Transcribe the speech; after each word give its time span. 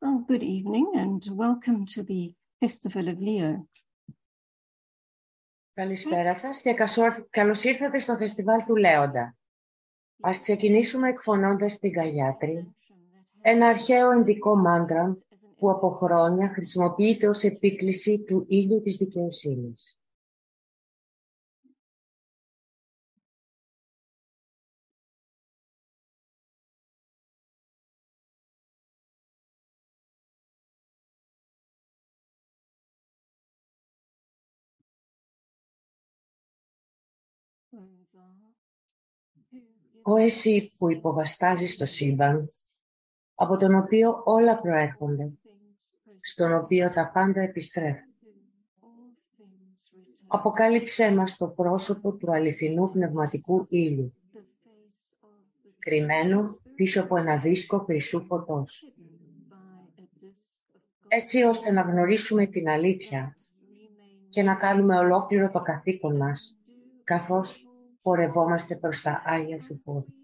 Well, 0.00 0.24
good 0.28 0.44
evening 0.44 0.92
and 0.94 1.20
welcome 1.34 1.84
to 1.86 2.04
the 2.04 2.32
Festival 2.60 3.08
of 3.08 3.18
Leo. 3.20 3.68
Καλησπέρα 5.72 6.38
σας 6.38 6.60
και 6.60 6.74
καλώς 7.30 7.64
ήρθατε 7.64 7.98
στο 7.98 8.16
φεστιβάλ 8.16 8.64
του 8.64 8.76
Λέοντα. 8.76 9.36
Ας 10.20 10.38
ξεκινήσουμε 10.40 11.08
εκφωνώντας 11.08 11.78
την 11.78 11.92
Καγιάτρη, 11.92 12.74
ένα 13.40 13.66
αρχαίο 13.66 14.10
ενδικό 14.10 14.56
μάντρα 14.56 15.18
που 15.58 15.70
από 15.70 15.90
χρόνια 15.90 16.48
χρησιμοποιείται 16.48 17.28
ως 17.28 17.42
επίκληση 17.42 18.24
του 18.24 18.44
ήλιου 18.48 18.82
της 18.82 18.96
δικαιοσύνης. 18.96 19.97
Ω 40.02 40.16
εσύ 40.16 40.72
που 40.78 40.90
υποβαστάζεις 40.90 41.76
το 41.76 41.86
σύμπαν, 41.86 42.48
από 43.34 43.56
τον 43.56 43.74
οποίο 43.74 44.22
όλα 44.24 44.60
προέρχονται, 44.60 45.32
στον 46.20 46.52
οποίο 46.54 46.90
τα 46.90 47.10
πάντα 47.14 47.40
επιστρέφουν. 47.40 48.06
Αποκάλυψέ 50.26 51.14
μας 51.14 51.36
το 51.36 51.46
πρόσωπο 51.46 52.12
του 52.12 52.32
αληθινού 52.32 52.90
πνευματικού 52.90 53.66
ήλιου, 53.68 54.14
κρυμμένο 55.78 56.58
πίσω 56.74 57.02
από 57.02 57.16
ένα 57.16 57.36
δίσκο 57.36 57.78
χρυσού 57.78 58.24
φωτός. 58.24 58.92
Έτσι 61.08 61.42
ώστε 61.42 61.72
να 61.72 61.80
γνωρίσουμε 61.80 62.46
την 62.46 62.68
αλήθεια 62.68 63.36
και 64.28 64.42
να 64.42 64.54
κάνουμε 64.54 64.98
ολόκληρο 64.98 65.50
το 65.50 65.60
καθήκον 65.60 66.16
μας 66.16 66.56
καθώς 67.04 67.67
πορευόμαστε 68.02 68.76
προς 68.76 69.02
τα 69.02 69.22
Άγια 69.24 69.60
Σου 69.60 69.80
πόδια. 69.84 70.14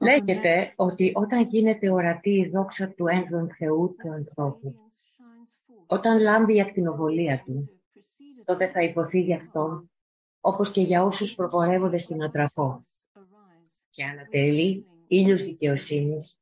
Λέγεται 0.00 0.72
ότι 0.76 1.12
όταν 1.14 1.46
γίνεται 1.48 1.90
ορατή 1.90 2.30
η 2.30 2.48
δόξα 2.48 2.88
του 2.88 3.06
ένδον 3.06 3.50
Θεού 3.58 3.96
του 3.98 4.12
ανθρώπου, 4.12 4.74
όταν 5.86 6.20
λάμπει 6.20 6.54
η 6.54 6.60
ακτινοβολία 6.60 7.42
του, 7.44 7.80
τότε 8.44 8.68
θα 8.68 8.82
υποθεί 8.82 9.20
για 9.20 9.36
αυτόν, 9.36 9.90
όπως 10.40 10.70
και 10.70 10.80
για 10.80 11.04
όσους 11.04 11.34
προπορεύονται 11.34 11.98
στην 11.98 12.22
ατραπό, 12.22 12.84
και 13.90 14.04
ανατελεί 14.04 14.86
ήλιος 15.08 15.42
δικαιοσύνης 15.42 16.38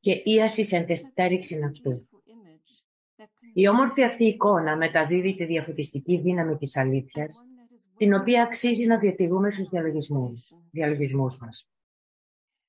και 0.00 0.22
ίασης 0.24 0.72
εν 0.72 0.86
τεστέριξην 0.86 1.64
αυτού. 1.64 2.08
Η 3.54 3.68
όμορφη 3.68 4.02
αυτή 4.02 4.24
εικόνα 4.24 4.76
μεταδίδει 4.76 5.34
τη 5.34 5.44
διαφωτιστική 5.44 6.16
δύναμη 6.20 6.56
της 6.56 6.76
αλήθειας 6.76 7.44
την 7.98 8.14
οποία 8.14 8.42
αξίζει 8.42 8.86
να 8.86 8.98
διατηρούμε 8.98 9.50
στους 9.50 9.68
διαλογισμούς, 9.68 10.52
διαλογισμούς 10.70 11.38
μας. 11.38 11.68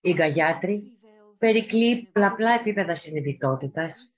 Η 0.01 0.13
Γκαγιάτρη 0.13 0.99
περικλεί 1.39 2.09
πολλαπλά 2.13 2.53
επίπεδα 2.53 2.95
συνειδητότητας 2.95 4.13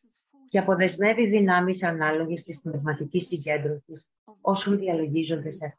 και 0.48 0.60
αποδεσμεύει 0.60 1.28
δυνάμεις 1.28 1.84
ανάλογες 1.84 2.44
της 2.44 2.62
πνευματικής 2.62 3.28
συγκέντρωσης 3.28 4.10
όσων 4.42 4.78
διαλογίζονται 4.78 5.50
σε 5.50 5.76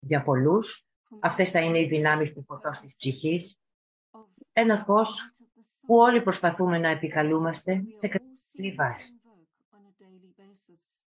Για 0.00 0.22
πολλούς, 0.22 0.86
αυτές 1.20 1.50
θα 1.50 1.60
είναι 1.60 1.80
οι 1.80 1.86
δυνάμεις 1.86 2.32
του 2.32 2.44
φωτός 2.44 2.78
της 2.78 2.96
ψυχής, 2.96 3.60
ένα 4.52 4.84
φως 4.84 5.32
που 5.86 5.96
όλοι 5.96 6.22
προσπαθούμε 6.22 6.78
να 6.78 6.88
επικαλούμαστε 6.88 7.84
σε 7.92 8.08
καθημερινή 8.08 8.74
βάση. 8.76 9.17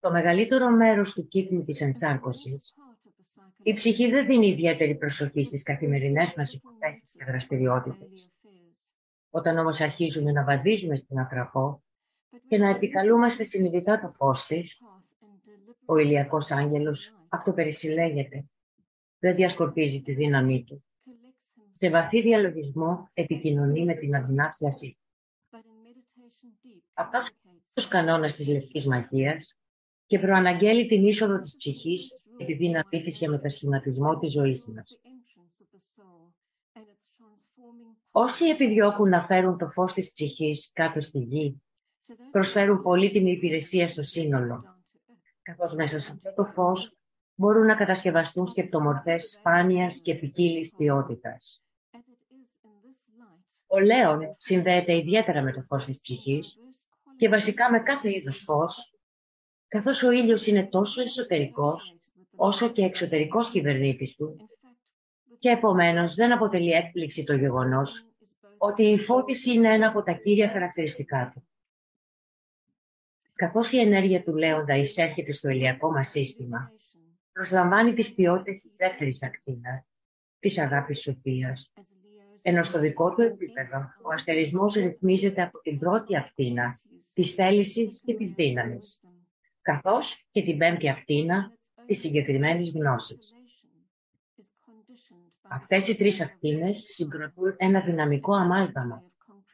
Το 0.06 0.12
μεγαλύτερο 0.12 0.70
μέρος 0.70 1.14
του 1.14 1.28
κύκλου 1.28 1.64
της 1.64 1.82
ενσάρκωσης, 1.82 2.76
η 3.64 3.74
ψυχή 3.74 4.10
δεν 4.10 4.26
δίνει 4.26 4.48
ιδιαίτερη 4.48 4.96
προσοχή 4.96 5.44
στις 5.44 5.64
καθημερινές 5.64 6.34
μας 6.38 6.54
υποθέσεις 6.54 7.12
και 7.12 7.26
δραστηριότητες. 7.26 8.32
Όταν 9.30 9.58
όμως 9.58 9.82
αρχίζουμε 9.82 10.32
να 10.32 10.44
βαδίζουμε 10.44 10.96
στην 10.96 11.20
ατραπό 11.20 11.84
και 12.48 12.58
να 12.58 12.70
επικαλούμαστε 12.70 13.44
συνειδητά 13.44 14.00
το 14.00 14.08
φως 14.08 14.46
της, 14.46 14.82
ο 15.86 15.98
ηλιακός 15.98 16.52
άγγελος 16.52 17.16
αυτοπερισυλλέγεται, 17.30 18.46
δεν 19.20 19.36
διασκορπίζει 19.36 20.02
τη 20.02 20.14
δύναμή 20.14 20.64
του. 20.64 20.86
Σε 21.72 21.90
βαθύ 21.90 22.22
διαλογισμό 22.22 23.10
επικοινωνεί 23.14 23.86
με 23.86 23.94
την 23.94 24.16
αδυνάτιασή 24.16 24.98
Αυτός 26.94 27.30
ο 27.86 27.88
κανόνας 27.90 28.36
της 28.36 28.48
λευκής 28.48 28.86
μαγείας 28.86 29.56
και 30.08 30.20
προαναγγέλει 30.20 30.88
την 30.88 31.08
είσοδο 31.08 31.40
της 31.40 31.56
ψυχής 31.58 32.22
και 32.38 32.46
τη 32.46 32.54
δύναμή 32.54 33.04
της 33.04 33.18
για 33.18 33.30
μετασχηματισμό 33.30 34.20
της 34.20 34.32
ζωής 34.32 34.66
μας. 34.66 35.00
Όσοι 38.12 38.46
επιδιώκουν 38.46 39.10
να 39.10 39.26
φέρουν 39.26 39.58
το 39.58 39.70
φως 39.70 39.94
της 39.94 40.12
ψυχής 40.12 40.72
κάτω 40.74 41.00
στη 41.00 41.20
γη, 41.20 41.62
προσφέρουν 42.32 42.82
πολύτιμη 42.82 43.32
υπηρεσία 43.32 43.88
στο 43.88 44.02
σύνολο, 44.02 44.64
καθώς 45.42 45.74
μέσα 45.76 46.00
σε 46.00 46.12
αυτό 46.12 46.34
το 46.34 46.46
φως 46.46 46.98
μπορούν 47.36 47.66
να 47.66 47.76
κατασκευαστούν 47.76 48.48
σκεπτομορφές 48.48 49.30
σπάνιας 49.30 50.02
και 50.02 50.16
ποικίλης 50.16 50.76
ποιότητας. 50.78 51.64
Ο 53.68 53.80
Λέων 53.80 54.36
συνδέεται 54.38 54.98
ιδιαίτερα 54.98 55.42
με 55.42 55.52
το 55.52 55.62
φως 55.62 55.86
της 55.86 56.02
ψυχής 56.02 56.58
και 57.18 57.30
βασικά 57.30 57.72
με 57.72 57.80
κάθε 57.80 58.10
είδος 58.16 58.44
φως 58.44 58.95
καθώς 59.68 60.04
ο 60.04 60.12
ήλιος 60.12 60.48
είναι 60.48 60.66
τόσο 60.66 61.02
εσωτερικός 61.02 61.96
όσο 62.36 62.70
και 62.70 62.84
εξωτερικός 62.84 63.50
κυβερνήτης 63.50 64.16
του 64.16 64.50
και 65.40 65.50
επομένως 65.50 66.16
δεν 66.16 66.32
αποτελεί 66.32 66.72
έκπληξη 66.72 67.24
το 67.24 67.34
γεγονός 67.34 68.06
ότι 68.58 68.84
η 68.84 69.00
φώτιση 69.00 69.54
είναι 69.54 69.74
ένα 69.74 69.88
από 69.88 70.04
τα 70.04 70.12
κύρια 70.12 70.50
χαρακτηριστικά 70.50 71.32
του. 71.34 71.48
Καθώς 73.36 73.72
η 73.72 73.80
ενέργεια 73.80 74.24
του 74.24 74.36
Λέοντα 74.36 74.76
εισέρχεται 74.76 75.32
στο 75.32 75.50
ηλιακό 75.50 75.92
μας 75.92 76.10
σύστημα, 76.10 76.72
προσλαμβάνει 77.32 77.94
τις 77.94 78.14
ποιότητες 78.14 78.62
της 78.62 78.76
δεύτερης 78.76 79.24
ακτίνας, 79.24 79.86
της 80.40 80.58
αγάπης 80.58 81.02
σοφίας, 81.02 81.74
ενώ 82.42 82.64
στο 82.64 82.80
δικό 82.80 83.16
του 83.16 83.22
επίπεδο 83.22 83.78
ο 83.78 84.14
αστερισμός 84.14 84.74
ρυθμίζεται 84.74 85.42
από 85.42 85.60
την 85.62 85.80
πρώτη 85.80 86.18
ακτίνα, 86.18 86.80
της 87.14 87.34
θέλησης 87.34 88.02
και 88.06 88.16
της 88.16 88.32
δύναμης 88.32 89.02
καθώς 89.66 90.28
και 90.32 90.44
την 90.44 90.58
πέμπτη 90.58 90.90
αυτήνα 90.90 91.52
της 91.86 92.00
συγκεκριμένης 92.00 92.72
γνώσης. 92.72 93.34
Αυτές 95.42 95.88
οι 95.88 95.96
τρεις 95.96 96.22
ακτίνες 96.22 96.84
συγκροτούν 96.84 97.54
ένα 97.58 97.82
δυναμικό 97.82 98.36
αμάλγαμα, 98.36 99.04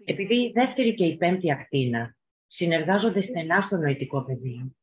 επειδή 0.06 0.36
η 0.36 0.52
δεύτερη 0.52 0.94
και 0.94 1.06
η 1.06 1.18
πέμπτη 1.18 1.52
ακτίνα 1.52 2.16
συνεργάζονται 2.48 3.22
στενά 3.22 3.62
στο 3.62 3.78
νοητικό 3.78 4.24
πεδίο, 4.24 4.76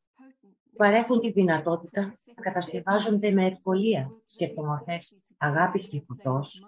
παρέχουν 0.77 1.19
τη 1.19 1.31
δυνατότητα 1.31 2.01
να 2.35 2.41
κατασκευάζονται 2.41 3.31
με 3.31 3.45
ευκολία 3.45 4.11
σκεπτομορφές 4.25 5.21
αγάπης 5.37 5.87
και 5.87 6.01
φωτός, 6.07 6.63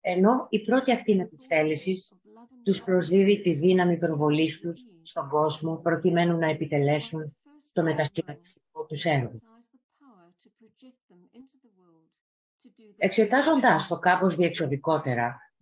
ενώ 0.00 0.46
η 0.50 0.64
πρώτη 0.64 0.92
ακτίνα 0.92 1.26
της 1.26 1.46
θέλησης 1.46 2.12
τους 2.62 2.84
προσδίδει 2.84 3.40
τη 3.40 3.54
δύναμη 3.54 3.98
προβολής 3.98 4.60
τους 4.60 4.86
στον 5.02 5.28
κόσμο 5.28 5.76
προκειμένου 5.76 6.38
να 6.38 6.46
επιτελέσουν 6.46 7.37
το 7.78 7.84
μετασχηματιστικό 7.84 8.84
τους 8.86 9.04
έργο. 9.04 9.40
Εξετάζοντας 12.96 13.86
το 13.86 13.98
κάπως 13.98 14.36
διεξοδικότερα, 14.36 15.52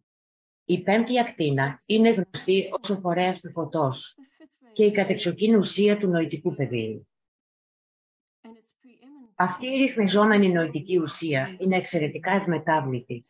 η 0.64 0.82
πέμπτη 0.82 1.20
ακτίνα 1.20 1.82
είναι 1.86 2.10
γνωστή 2.10 2.68
ως 2.80 2.90
ο 2.90 3.00
φορέας 3.00 3.40
του 3.40 3.50
φωτός 3.50 4.14
και 4.72 4.84
η 4.84 4.90
κατεξοχήν 4.90 5.56
ουσία 5.56 5.98
του 5.98 6.08
νοητικού 6.08 6.54
πεδίου. 6.54 7.08
Αυτή 9.34 9.66
η 9.66 9.76
ρυθμιζόμενη 9.76 10.48
νοητική 10.48 10.98
ουσία 10.98 11.56
είναι 11.58 11.76
εξαιρετικά 11.76 12.30
ευμετάβλητη 12.30 13.22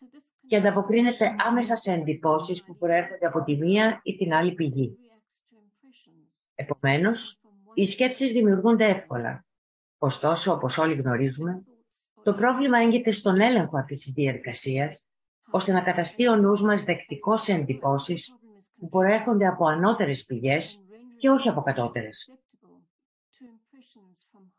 και 0.47 0.57
ανταποκρίνεται 0.57 1.35
άμεσα 1.39 1.77
σε 1.77 1.93
εντυπώσεις 1.93 2.65
που 2.65 2.77
προέρχονται 2.77 3.27
από 3.27 3.45
τη 3.45 3.57
μία 3.57 4.01
ή 4.03 4.17
την 4.17 4.33
άλλη 4.33 4.55
πηγή. 4.55 4.99
Επομένως, 6.55 7.41
οι 7.77 7.85
σκέψεις 7.85 8.33
δημιουργούνται 8.33 8.85
εύκολα. 8.85 9.45
Ωστόσο, 9.99 10.53
όπως 10.53 10.79
όλοι 10.79 10.95
γνωρίζουμε, 10.95 11.63
το 12.23 12.35
πρόβλημα 12.35 12.79
έγκυται 12.79 13.11
στον 13.11 13.41
έλεγχο 13.41 13.79
αυτής 13.79 14.01
της 14.01 14.13
διαδικασίας, 14.13 15.07
ώστε 15.51 15.73
να 15.73 15.81
καταστεί 15.81 16.29
ο 16.29 16.37
νους 16.37 16.63
μας 16.63 16.85
δεκτικός 16.85 17.43
σε 17.43 17.53
εντυπώσεις 17.53 18.35
που 18.79 18.89
προέρχονται 18.89 19.47
από 19.47 19.67
ανώτερες 19.67 20.25
πηγές 20.25 20.81
και 21.19 21.29
όχι 21.29 21.49
από 21.49 21.63
κατώτερες. 21.63 22.33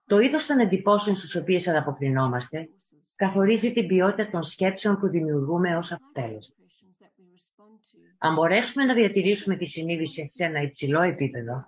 Το 0.06 0.20
είδος 0.20 0.46
των 0.46 0.60
εντυπώσεων 0.60 1.16
στις 1.16 1.36
οποίες 1.36 1.68
ανταποκρινόμαστε 1.68 2.70
καθορίζει 3.16 3.74
την 3.74 3.88
ποιότητα 3.88 4.30
των 4.30 4.44
σκέψεων 4.44 5.00
που 5.00 5.08
δημιουργούμε 5.08 5.78
ως 5.78 5.92
αποτέλεσμα. 5.92 6.56
Αν 8.18 8.34
μπορέσουμε 8.34 8.86
να 8.86 8.94
διατηρήσουμε 8.94 9.56
τη 9.56 9.66
συνείδηση 9.66 10.30
σε 10.30 10.46
ένα 10.46 10.62
υψηλό 10.62 11.02
επίπεδο, 11.02 11.68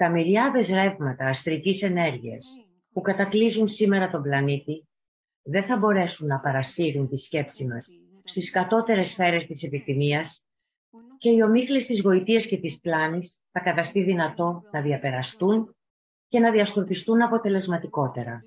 τα 0.00 0.10
μυριάδες 0.10 0.68
ρεύματα 0.68 1.28
αστρικής 1.28 1.82
ενέργειας 1.82 2.46
που 2.92 3.00
κατακλείζουν 3.00 3.68
σήμερα 3.68 4.10
τον 4.10 4.22
πλανήτη 4.22 4.88
δεν 5.42 5.64
θα 5.64 5.76
μπορέσουν 5.76 6.26
να 6.26 6.40
παρασύρουν 6.40 7.08
τη 7.08 7.16
σκέψη 7.16 7.66
μας 7.66 7.88
στις 8.24 8.50
κατώτερες 8.50 9.08
σφαίρες 9.08 9.46
της 9.46 9.62
επιθυμίας 9.62 10.44
και 11.18 11.30
οι 11.30 11.42
ομίχλες 11.42 11.86
της 11.86 12.02
γοητείας 12.02 12.46
και 12.46 12.58
της 12.58 12.80
πλάνης 12.80 13.40
θα 13.50 13.60
καταστεί 13.60 14.02
δυνατό 14.02 14.62
να 14.72 14.80
διαπεραστούν 14.80 15.76
και 16.28 16.38
να 16.38 16.50
διασκορπιστούν 16.50 17.22
αποτελεσματικότερα. 17.22 18.44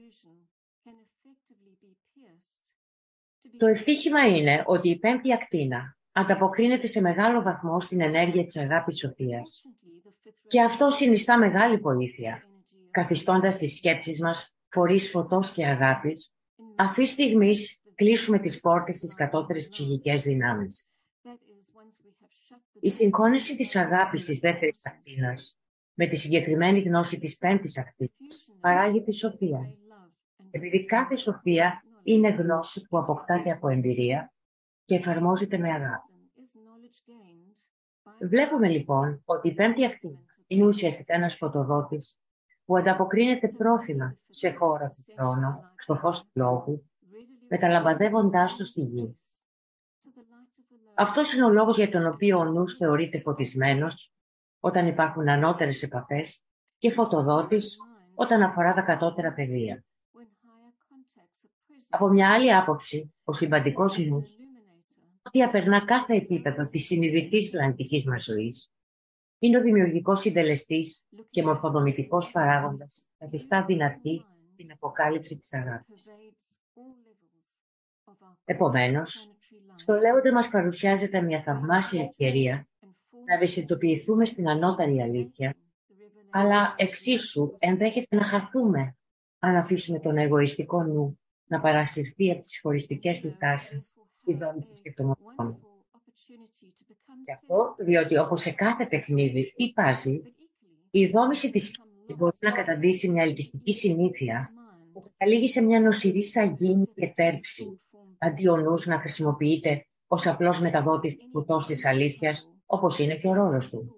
Το 3.58 3.66
ευτύχημα 3.66 4.28
είναι 4.28 4.64
ότι 4.66 4.90
η 4.90 5.00
πέμπτη 5.00 5.34
ακτίνα 5.34 5.98
ανταποκρίνεται 6.14 6.88
σε 6.88 7.02
μεγάλο 7.02 7.42
βαθμό 7.42 7.82
στην 7.82 8.02
ενέργεια 8.02 8.46
της 8.46 8.58
αγάπης 8.58 8.98
σοφίας. 8.98 9.64
Και 10.48 10.62
αυτό 10.62 10.90
συνιστά 10.90 11.38
μεγάλη 11.38 11.78
βοήθεια, 11.78 12.44
καθιστώντας 12.92 13.58
τις 13.58 13.76
σκέψεις 13.76 14.22
μας 14.22 14.56
φορείς 14.70 15.10
φωτός 15.10 15.52
και 15.52 15.66
αγάπης, 15.66 16.34
αυτή 16.76 17.08
στιγμή 17.08 17.52
κλείσουμε 17.96 18.40
τις 18.40 18.60
πόρτες 18.60 19.00
της 19.00 19.14
κατώτερης 19.14 19.70
ψυχικές 19.70 20.24
δυνάμεις. 20.24 20.88
Η 22.80 22.90
συγχώνευση 22.90 23.56
της 23.56 23.76
αγάπης 23.76 24.26
της 24.26 24.40
δεύτερης 24.40 24.86
ακτίνας 24.86 25.58
με 25.94 26.08
τη 26.08 26.16
συγκεκριμένη 26.16 26.80
γνώση 26.80 27.20
της 27.20 27.38
πέμπτης 27.38 27.78
ακτίνας 27.78 28.48
παράγει 28.60 29.04
τη 29.04 29.14
σοφία. 29.14 29.78
Επειδή 30.52 30.86
κάθε 30.86 31.16
σοφία 31.16 31.84
είναι 32.04 32.30
γνώση 32.30 32.86
που 32.88 32.98
αποκτάται 32.98 33.52
από 33.52 33.70
εμπειρία 33.70 34.33
και 34.86 34.96
εφαρμόζεται 34.96 35.58
με 35.58 35.72
αγάπη. 35.72 36.12
Βλέπουμε 38.20 38.68
λοιπόν 38.68 39.22
ότι 39.26 39.48
η 39.48 39.54
πέμπτη 39.54 39.86
ακτίνα 39.86 40.20
είναι 40.48 40.66
ουσιαστικά 40.66 41.14
ένας 41.14 41.36
φωτοδότης 41.36 42.18
που 42.66 42.78
ανταποκρίνεται 42.78 43.48
πρόθυμα 43.58 44.18
σε 44.30 44.52
χώρα 44.52 44.90
του 44.90 45.14
χρόνο, 45.18 45.72
στο 45.78 45.96
φως 45.96 46.22
του 46.22 46.30
λόγου, 46.34 46.90
μεταλαμπαδεύοντάς 47.48 48.56
το 48.56 48.66
στη 48.66 48.82
γη. 48.82 49.18
Αυτός 50.96 51.34
είναι 51.34 51.46
ο 51.46 51.50
λόγος 51.50 51.78
για 51.78 51.90
τον 51.90 52.08
οποίο 52.08 52.40
ο 52.40 52.44
νους 52.44 52.76
θεωρείται 52.76 53.20
φωτισμένος 53.20 54.14
όταν 54.60 54.88
υπάρχουν 54.88 55.30
ανώτερες 55.30 55.84
επαφές 55.84 56.44
και 56.78 56.92
φωτοδότης 56.92 57.78
όταν 58.16 58.42
αφορά 58.42 58.74
τα 58.74 58.82
κατώτερα 58.82 59.34
πεδία. 59.34 59.84
Από 61.90 62.08
μια 62.08 62.34
άλλη 62.34 62.56
άποψη, 62.56 63.14
ο 63.24 63.34
συμπαντικός 63.34 63.98
νους 63.98 64.36
διαπερνά 65.32 65.86
κάθε 65.86 66.16
επίπεδο 66.16 66.68
της 66.68 66.86
συνειδητής 66.86 67.54
λαντικής 67.54 68.06
μας 68.06 68.24
ζωής. 68.24 68.72
Είναι 69.40 69.58
ο 69.58 69.62
δημιουργικός 69.62 70.20
συντελεστής 70.20 71.04
και 71.30 71.44
μορφοδομητικός 71.44 72.32
παράγοντας, 72.32 73.08
καθιστά 73.18 73.66
δυνατή 73.66 74.26
την 74.56 74.72
αποκάλυψη 74.72 75.38
της 75.38 75.54
αγάπης. 75.54 76.06
Επομένως, 78.46 79.30
στο 79.76 79.94
Λέοντε 79.94 80.32
μας 80.32 80.50
παρουσιάζεται 80.50 81.22
μια 81.22 81.42
θαυμάσια 81.44 82.04
ευκαιρία 82.04 82.68
να 83.26 83.34
ευαισθητοποιηθούμε 83.34 84.26
στην 84.26 84.50
ανώταρη 84.50 85.02
αλήθεια, 85.02 85.56
αλλά 86.30 86.74
εξίσου 86.78 87.56
ενδέχεται 87.60 88.16
να 88.16 88.26
χαθούμε 88.26 88.96
αν 89.40 89.56
αφήσουμε 89.56 90.00
τον 90.00 90.18
εγωιστικό 90.18 90.84
νου 90.84 91.20
να 91.46 91.60
παρασυρθεί 91.60 92.32
από 92.32 92.42
τις 92.42 92.60
χωριστικές 92.62 93.20
του 93.20 93.36
τάσεις 93.40 93.94
στη 94.24 94.34
δόμηση 94.34 94.76
σκεπτομορφών. 94.76 95.60
Γι' 97.26 97.32
αυτό, 97.32 97.76
διότι 97.78 98.18
όπως 98.18 98.42
σε 98.42 98.52
κάθε 98.52 98.86
παιχνίδι 98.86 99.54
ή 99.56 99.74
πάζι, 99.74 100.22
η 100.92 101.08
δόμηση 101.08 101.52
της 101.52 101.66
σκέψης 101.66 102.18
μπορεί 102.18 102.38
να 102.40 102.52
καταδύσει 102.52 103.10
μια 103.10 103.24
ελκυστική 103.24 103.74
συνήθεια 103.74 104.50
που 104.94 105.02
καταλήγει 105.02 105.50
σε 105.50 105.62
μια 105.62 105.80
νοσηρή 105.80 106.24
σαγίνη 106.24 106.86
και 106.96 107.14
τέρψη, 107.16 107.82
αντί 108.18 108.48
ο 108.48 108.58
νους 108.58 108.86
να 108.86 109.00
χρησιμοποιείται 109.00 109.86
ως 110.08 110.28
απλός 110.28 110.62
μεταδότης 110.62 111.18
του 111.32 111.46
της 111.68 111.86
αλήθειας, 111.86 112.52
όπως 112.66 113.00
είναι 113.00 113.16
και 113.16 113.28
ο 113.28 113.34
ρόλος 113.34 113.70
του. 113.70 113.96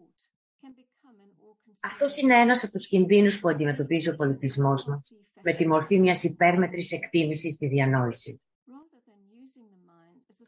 Αυτός 1.82 2.18
είναι 2.18 2.42
ένας 2.42 2.64
από 2.64 2.72
τους 2.72 2.88
κινδύνους 2.88 3.40
που 3.40 3.50
αντιμετωπίζει 3.50 4.10
ο 4.10 4.16
πολιτισμός 4.16 4.86
μας, 4.86 5.14
με 5.42 5.54
τη 5.54 5.68
μορφή 5.68 6.00
μιας 6.00 6.24
υπέρμετρης 6.24 6.92
εκτίμησης 6.92 7.54
στη 7.54 7.68
διανόηση. 7.68 8.42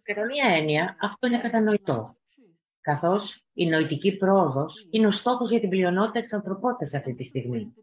Κατά 0.07 0.25
μία 0.25 0.55
έννοια, 0.55 0.95
αυτό 0.99 1.27
είναι 1.27 1.41
κατανοητό, 1.41 2.15
καθώς 2.81 3.43
η 3.53 3.67
νοητική 3.67 4.17
πρόοδος 4.17 4.87
είναι 4.89 5.07
ο 5.07 5.11
στόχος 5.11 5.49
για 5.49 5.59
την 5.59 5.69
πλειονότητα 5.69 6.21
της 6.21 6.33
ανθρωπότητας 6.33 6.93
αυτή 6.93 7.13
τη 7.13 7.23
στιγμή. 7.23 7.73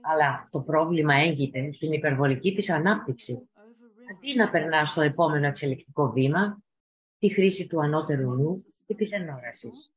Αλλά 0.00 0.48
το 0.50 0.62
πρόβλημα 0.62 1.14
έγκυται 1.14 1.72
στην 1.72 1.92
υπερβολική 1.92 2.54
της 2.54 2.70
ανάπτυξη, 2.70 3.48
αντί 4.10 4.34
να 4.34 4.50
περνάς 4.50 4.90
στο 4.90 5.00
επόμενο 5.00 5.46
εξελικτικό 5.46 6.10
βήμα, 6.10 6.62
τη 7.18 7.28
χρήση 7.28 7.66
του 7.66 7.82
ανώτερου 7.82 8.30
νου 8.32 8.64
και 8.86 8.94
της 8.94 9.10
ενόρασης. 9.10 9.92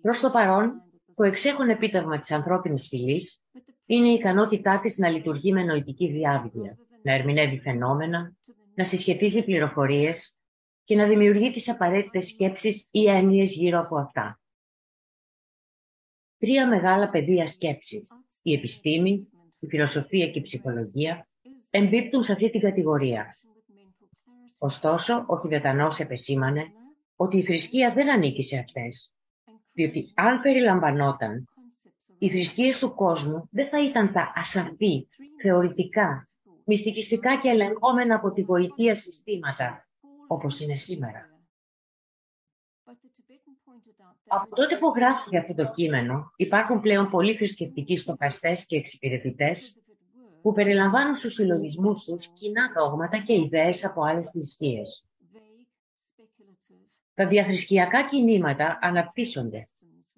Προς 0.00 0.20
το 0.20 0.30
παρόν, 0.30 0.82
το 1.14 1.24
εξέχον 1.24 1.68
επίτευγμα 1.68 2.18
της 2.18 2.30
ανθρώπινης 2.30 2.88
φυλής 2.88 3.42
είναι 3.86 4.08
η 4.08 4.12
ικανότητά 4.12 4.80
της 4.80 4.98
να 4.98 5.08
λειτουργεί 5.08 5.52
με 5.52 5.62
νοητική 5.62 6.06
διάβγεια, 6.12 6.78
να 7.06 7.12
ερμηνεύει 7.12 7.58
φαινόμενα, 7.58 8.36
να 8.74 8.84
συσχετίζει 8.84 9.44
πληροφορίες 9.44 10.38
και 10.84 10.96
να 10.96 11.06
δημιουργεί 11.06 11.50
τις 11.50 11.68
απαραίτητες 11.68 12.26
σκέψεις 12.26 12.88
ή 12.90 13.08
έννοιες 13.08 13.52
γύρω 13.52 13.80
από 13.80 13.98
αυτά. 13.98 14.40
Τρία 16.38 16.68
μεγάλα 16.68 17.10
πεδία 17.10 17.46
σκέψης, 17.46 18.10
η 18.42 18.52
επιστήμη, 18.52 19.28
η 19.58 19.66
φιλοσοφία 19.66 20.30
και 20.30 20.38
η 20.38 20.42
ψυχολογία, 20.42 21.26
εμπίπτουν 21.70 22.22
σε 22.22 22.32
αυτή 22.32 22.50
την 22.50 22.60
κατηγορία. 22.60 23.36
Ωστόσο, 24.58 25.24
ο 25.26 25.38
Θηβετανός 25.38 25.98
επεσήμανε 25.98 26.64
ότι 27.16 27.36
η 27.36 27.44
θρησκεία 27.44 27.92
δεν 27.92 28.10
ανήκει 28.10 28.42
σε 28.42 28.58
αυτές, 28.58 29.14
διότι 29.72 30.12
αν 30.14 30.40
περιλαμβανόταν, 30.40 31.44
οι 32.18 32.30
θρησκείες 32.30 32.78
του 32.78 32.94
κόσμου 32.94 33.48
δεν 33.50 33.68
θα 33.68 33.84
ήταν 33.84 34.12
τα 34.12 34.32
ασαφή, 34.34 35.06
θεωρητικά, 35.42 36.28
μυστικιστικά 36.66 37.40
και 37.40 37.48
ελεγχόμενα 37.48 38.14
από 38.14 38.30
τη 38.30 38.40
γοητεία 38.40 38.98
συστήματα, 38.98 39.88
όπως 40.26 40.60
είναι 40.60 40.76
σήμερα. 40.76 41.30
Από 44.26 44.54
τότε 44.54 44.78
που 44.78 44.92
γράφει 44.96 45.36
αυτό 45.36 45.54
το 45.54 45.72
κείμενο, 45.74 46.32
υπάρχουν 46.36 46.80
πλέον 46.80 47.10
πολλοί 47.10 47.36
θρησκευτικοί 47.36 47.96
στοχαστές 47.96 48.66
και 48.66 48.76
εξυπηρετητές 48.76 49.80
που 50.42 50.52
περιλαμβάνουν 50.52 51.14
στους 51.14 51.34
συλλογισμούς 51.34 52.04
τους 52.04 52.26
κοινά 52.26 52.72
δόγματα 52.76 53.18
και 53.18 53.34
ιδέες 53.34 53.84
από 53.84 54.02
άλλες 54.02 54.30
θρησκείες. 54.30 55.06
Τα 57.14 57.26
διαθρησκειακά 57.26 58.08
κινήματα 58.08 58.78
αναπτύσσονται 58.80 59.66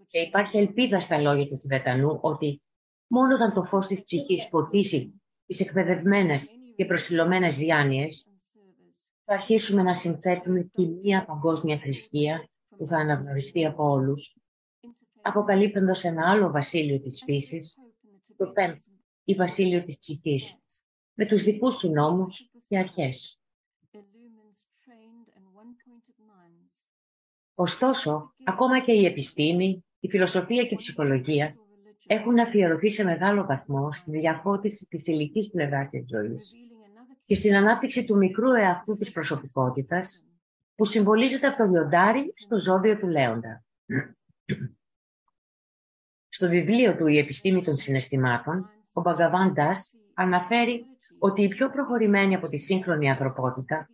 και 0.09 0.19
υπάρχει 0.19 0.57
ελπίδα 0.59 1.01
στα 1.01 1.21
λόγια 1.21 1.47
του 1.47 1.57
Τιβετανού 1.57 2.19
ότι 2.21 2.63
μόνο 3.07 3.35
όταν 3.35 3.53
το 3.53 3.65
φως 3.65 3.87
της 3.87 4.03
ψυχής 4.03 4.49
ποτίσει 4.49 5.23
τις 5.49 5.61
εκπαιδευμένες 5.61 6.51
και 6.77 6.85
προσιλωμένες 6.85 7.57
διάνοιες, 7.57 8.27
θα 9.25 9.35
αρχίσουμε 9.35 9.83
να 9.83 9.95
συνθέτουμε 9.95 10.63
τη 10.63 10.87
μία 10.87 11.25
παγκόσμια 11.25 11.79
θρησκεία 11.79 12.49
που 12.77 12.87
θα 12.87 12.97
αναγνωριστεί 12.97 13.67
από 13.67 13.91
όλους, 13.91 14.37
αποκαλύπτοντας 15.23 16.05
ένα 16.05 16.31
άλλο 16.31 16.51
βασίλειο 16.51 17.01
της 17.01 17.23
φύσης, 17.25 17.77
το 18.37 18.47
πέμπτο, 18.47 18.91
η 19.25 19.35
βασίλειο 19.35 19.85
της 19.85 19.99
ψυχής, 19.99 20.59
με 21.15 21.27
τους 21.27 21.43
δικούς 21.43 21.77
του 21.77 21.91
νόμους 21.91 22.51
και 22.69 22.79
αρχές. 22.79 23.41
Ωστόσο, 27.55 28.35
ακόμα 28.45 28.85
και 28.85 28.93
η 28.93 29.05
επιστήμη, 29.05 29.85
η 30.01 30.09
φιλοσοφία 30.09 30.63
και 30.63 30.75
η 30.75 30.77
ψυχολογία 30.77 31.57
έχουν 32.11 32.39
αφιερωθεί 32.39 32.91
σε 32.91 33.05
μεγάλο 33.05 33.45
βαθμό 33.45 33.93
στη 33.93 34.11
διαφώτιση 34.11 34.87
της 34.87 35.07
ηλικής 35.07 35.51
πλευράς 35.51 35.89
της 35.91 36.05
ζωής 36.09 36.53
και 37.25 37.35
στην 37.35 37.55
ανάπτυξη 37.55 38.05
του 38.05 38.17
μικρού 38.17 38.53
εαυτού 38.53 38.97
της 38.97 39.13
προσωπικότητας 39.13 40.27
που 40.75 40.85
συμβολίζεται 40.85 41.47
από 41.47 41.57
το 41.57 41.65
λιοντάρι 41.65 42.33
στο 42.37 42.59
ζώδιο 42.59 42.99
του 42.99 43.07
Λέοντα. 43.07 43.65
Στο 46.29 46.49
βιβλίο 46.49 46.97
του 46.97 47.07
«Η 47.07 47.19
επιστήμη 47.19 47.63
των 47.63 47.77
συναισθημάτων», 47.77 48.71
ο 48.93 49.01
Μπαγκαβάν 49.01 49.55
αναφέρει 50.15 50.85
ότι 51.19 51.43
η 51.43 51.49
πιο 51.49 51.71
προχωρημένη 51.71 52.35
από 52.35 52.49
τη 52.49 52.57
σύγχρονη 52.57 53.11
ανθρωπότητα 53.11 53.89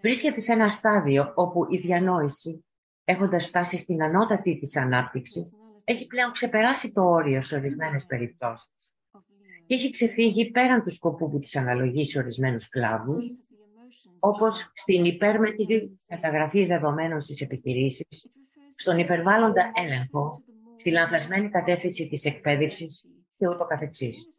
βρίσκεται 0.00 0.40
σε 0.40 0.52
ένα 0.52 0.68
στάδιο 0.68 1.32
όπου 1.34 1.66
η 1.70 1.76
διανόηση, 1.76 2.64
έχοντας 3.04 3.46
φτάσει 3.46 3.76
στην 3.76 4.02
ανώτατη 4.02 4.58
της 4.58 4.76
ανάπτυξη, 4.76 5.52
έχει 5.90 6.06
πλέον 6.06 6.32
ξεπεράσει 6.32 6.92
το 6.92 7.02
όριο 7.02 7.42
σε 7.42 7.56
ορισμένες 7.56 8.06
περιπτώσεις. 8.06 8.94
Και 9.66 9.74
έχει 9.74 9.90
ξεφύγει 9.90 10.50
πέραν 10.50 10.82
του 10.82 10.90
σκοπού 10.90 11.30
που 11.30 11.38
της 11.38 11.56
αναλογεί 11.56 12.04
σε 12.04 12.18
ορισμένους 12.18 12.68
κλάδους, 12.68 13.24
όπως 14.18 14.70
στην 14.74 15.04
υπέρμετρη 15.04 15.98
καταγραφή 16.06 16.66
δεδομένων 16.66 17.20
στις 17.20 17.40
επιχειρήσεις, 17.40 18.30
στον 18.74 18.98
υπερβάλλοντα 18.98 19.72
έλεγχο, 19.74 20.42
στη 20.76 20.90
λανθασμένη 20.90 21.48
κατεύθυνση 21.48 22.08
της 22.08 22.24
εκπαίδευσης 22.24 23.04
και 23.36 23.48
ούτω 23.48 23.64
καθεξής. 23.64 24.32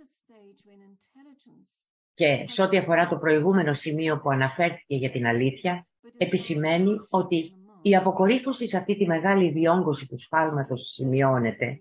Και 2.14 2.46
σε 2.48 2.62
ό,τι 2.62 2.78
αφορά 2.78 3.08
το 3.08 3.18
προηγούμενο 3.18 3.74
σημείο 3.74 4.20
που 4.20 4.30
αναφέρθηκε 4.30 4.96
για 4.96 5.12
την 5.12 5.26
αλήθεια, 5.26 5.88
επισημαίνει 6.18 6.96
ότι 7.10 7.54
η 7.90 7.96
αποκορύφωση 7.96 8.68
σε 8.68 8.78
αυτή 8.78 8.98
τη 8.98 9.06
μεγάλη 9.06 9.50
διόγκωση 9.50 10.08
του 10.08 10.18
σφάλματος 10.18 10.82
σημειώνεται 10.82 11.80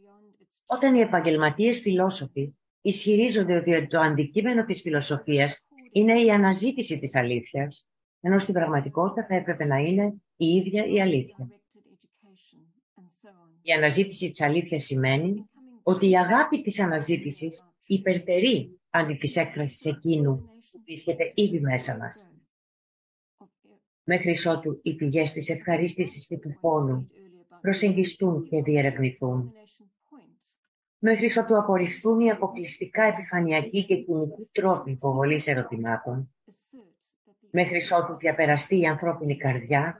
όταν 0.70 0.94
οι 0.94 1.00
επαγγελματίες 1.00 1.80
φιλόσοφοι 1.80 2.54
ισχυρίζονται 2.80 3.56
ότι 3.56 3.86
το 3.86 4.00
αντικείμενο 4.00 4.64
της 4.64 4.80
φιλοσοφίας 4.80 5.66
είναι 5.92 6.22
η 6.22 6.30
αναζήτηση 6.30 6.98
της 6.98 7.14
αλήθειας, 7.14 7.88
ενώ 8.20 8.38
στην 8.38 8.54
πραγματικότητα 8.54 9.26
θα 9.26 9.34
έπρεπε 9.34 9.64
να 9.64 9.76
είναι 9.76 10.14
η 10.36 10.46
ίδια 10.46 10.86
η 10.86 11.00
αλήθεια. 11.00 11.48
Η 13.62 13.72
αναζήτηση 13.72 14.28
της 14.28 14.40
αλήθειας 14.40 14.84
σημαίνει 14.84 15.44
ότι 15.82 16.10
η 16.10 16.16
αγάπη 16.16 16.62
της 16.62 16.80
αναζήτησης 16.80 17.68
υπερτερεί 17.86 18.80
αντί 18.90 19.14
της 19.14 19.36
έκφρασης 19.36 19.84
εκείνου 19.84 20.36
που 20.70 20.80
βρίσκεται 20.84 21.32
ήδη 21.34 21.60
μέσα 21.60 21.96
μας. 21.96 22.30
Μέχρι 24.10 24.36
ότου 24.48 24.80
οι 24.82 24.94
πηγές 24.94 25.32
της 25.32 25.48
ευχαρίστησης 25.48 26.26
και 26.26 26.38
του 26.38 26.58
πόνου 26.60 27.10
προσεγγιστούν 27.60 28.48
και 28.48 28.62
διερευνηθούν. 28.62 29.52
Μέχρι 30.98 31.38
ότου 31.38 31.58
απορριφθούν 31.58 32.20
οι 32.20 32.30
αποκλειστικά 32.30 33.02
επιφανειακοί 33.02 33.84
και 33.84 33.96
κοινικοί 33.96 34.48
τρόποι 34.52 34.90
υποβολής 34.90 35.46
ερωτημάτων. 35.46 36.34
Μέχρι 37.50 37.80
ότου 38.00 38.16
διαπεραστεί 38.16 38.78
η 38.80 38.86
ανθρώπινη 38.86 39.36
καρδιά, 39.36 39.98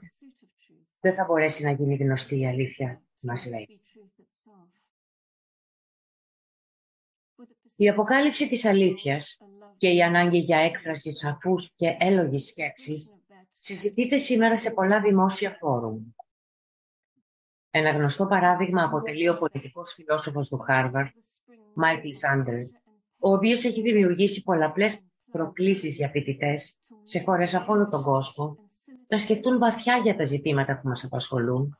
δεν 0.99 1.13
θα 1.13 1.25
μπορέσει 1.25 1.63
να 1.63 1.71
γίνει 1.71 1.95
γνωστή 1.95 2.39
η 2.39 2.47
αλήθεια, 2.47 3.01
μας 3.19 3.49
λέει. 3.49 3.81
Η 7.75 7.89
αποκάλυψη 7.89 8.49
της 8.49 8.65
αλήθειας 8.65 9.37
και 9.77 9.89
η 9.89 10.01
ανάγκη 10.01 10.37
για 10.37 10.57
έκφραση 10.57 11.13
σαφούς 11.13 11.73
και 11.75 11.95
έλογης 11.99 12.45
σκέψης 12.45 13.18
συζητείται 13.69 14.17
σήμερα 14.17 14.57
σε 14.57 14.71
πολλά 14.71 15.01
δημόσια 15.01 15.57
φόρουμ. 15.59 16.03
Ένα 17.69 17.91
γνωστό 17.91 18.25
παράδειγμα 18.25 18.83
αποτελεί 18.83 19.29
ο 19.29 19.37
πολιτικός 19.37 19.93
φιλόσοφος 19.93 20.47
του 20.47 20.57
Χάρβαρντ, 20.57 21.15
Μάικλ 21.73 22.09
Σαντέλ, 22.09 22.63
ο 23.19 23.33
οποίος 23.33 23.63
έχει 23.63 23.81
δημιουργήσει 23.81 24.43
πολλαπλές 24.43 24.99
προκλήσεις 25.31 25.95
για 25.95 26.09
φοιτητές 26.09 26.79
σε 27.03 27.19
χώρες 27.19 27.55
από 27.55 27.73
όλο 27.73 27.89
τον 27.89 28.03
κόσμο 28.03 28.57
να 29.07 29.17
σκεφτούν 29.17 29.57
βαθιά 29.57 29.97
για 29.97 30.15
τα 30.15 30.25
ζητήματα 30.25 30.79
που 30.79 30.87
μας 30.87 31.03
απασχολούν, 31.03 31.77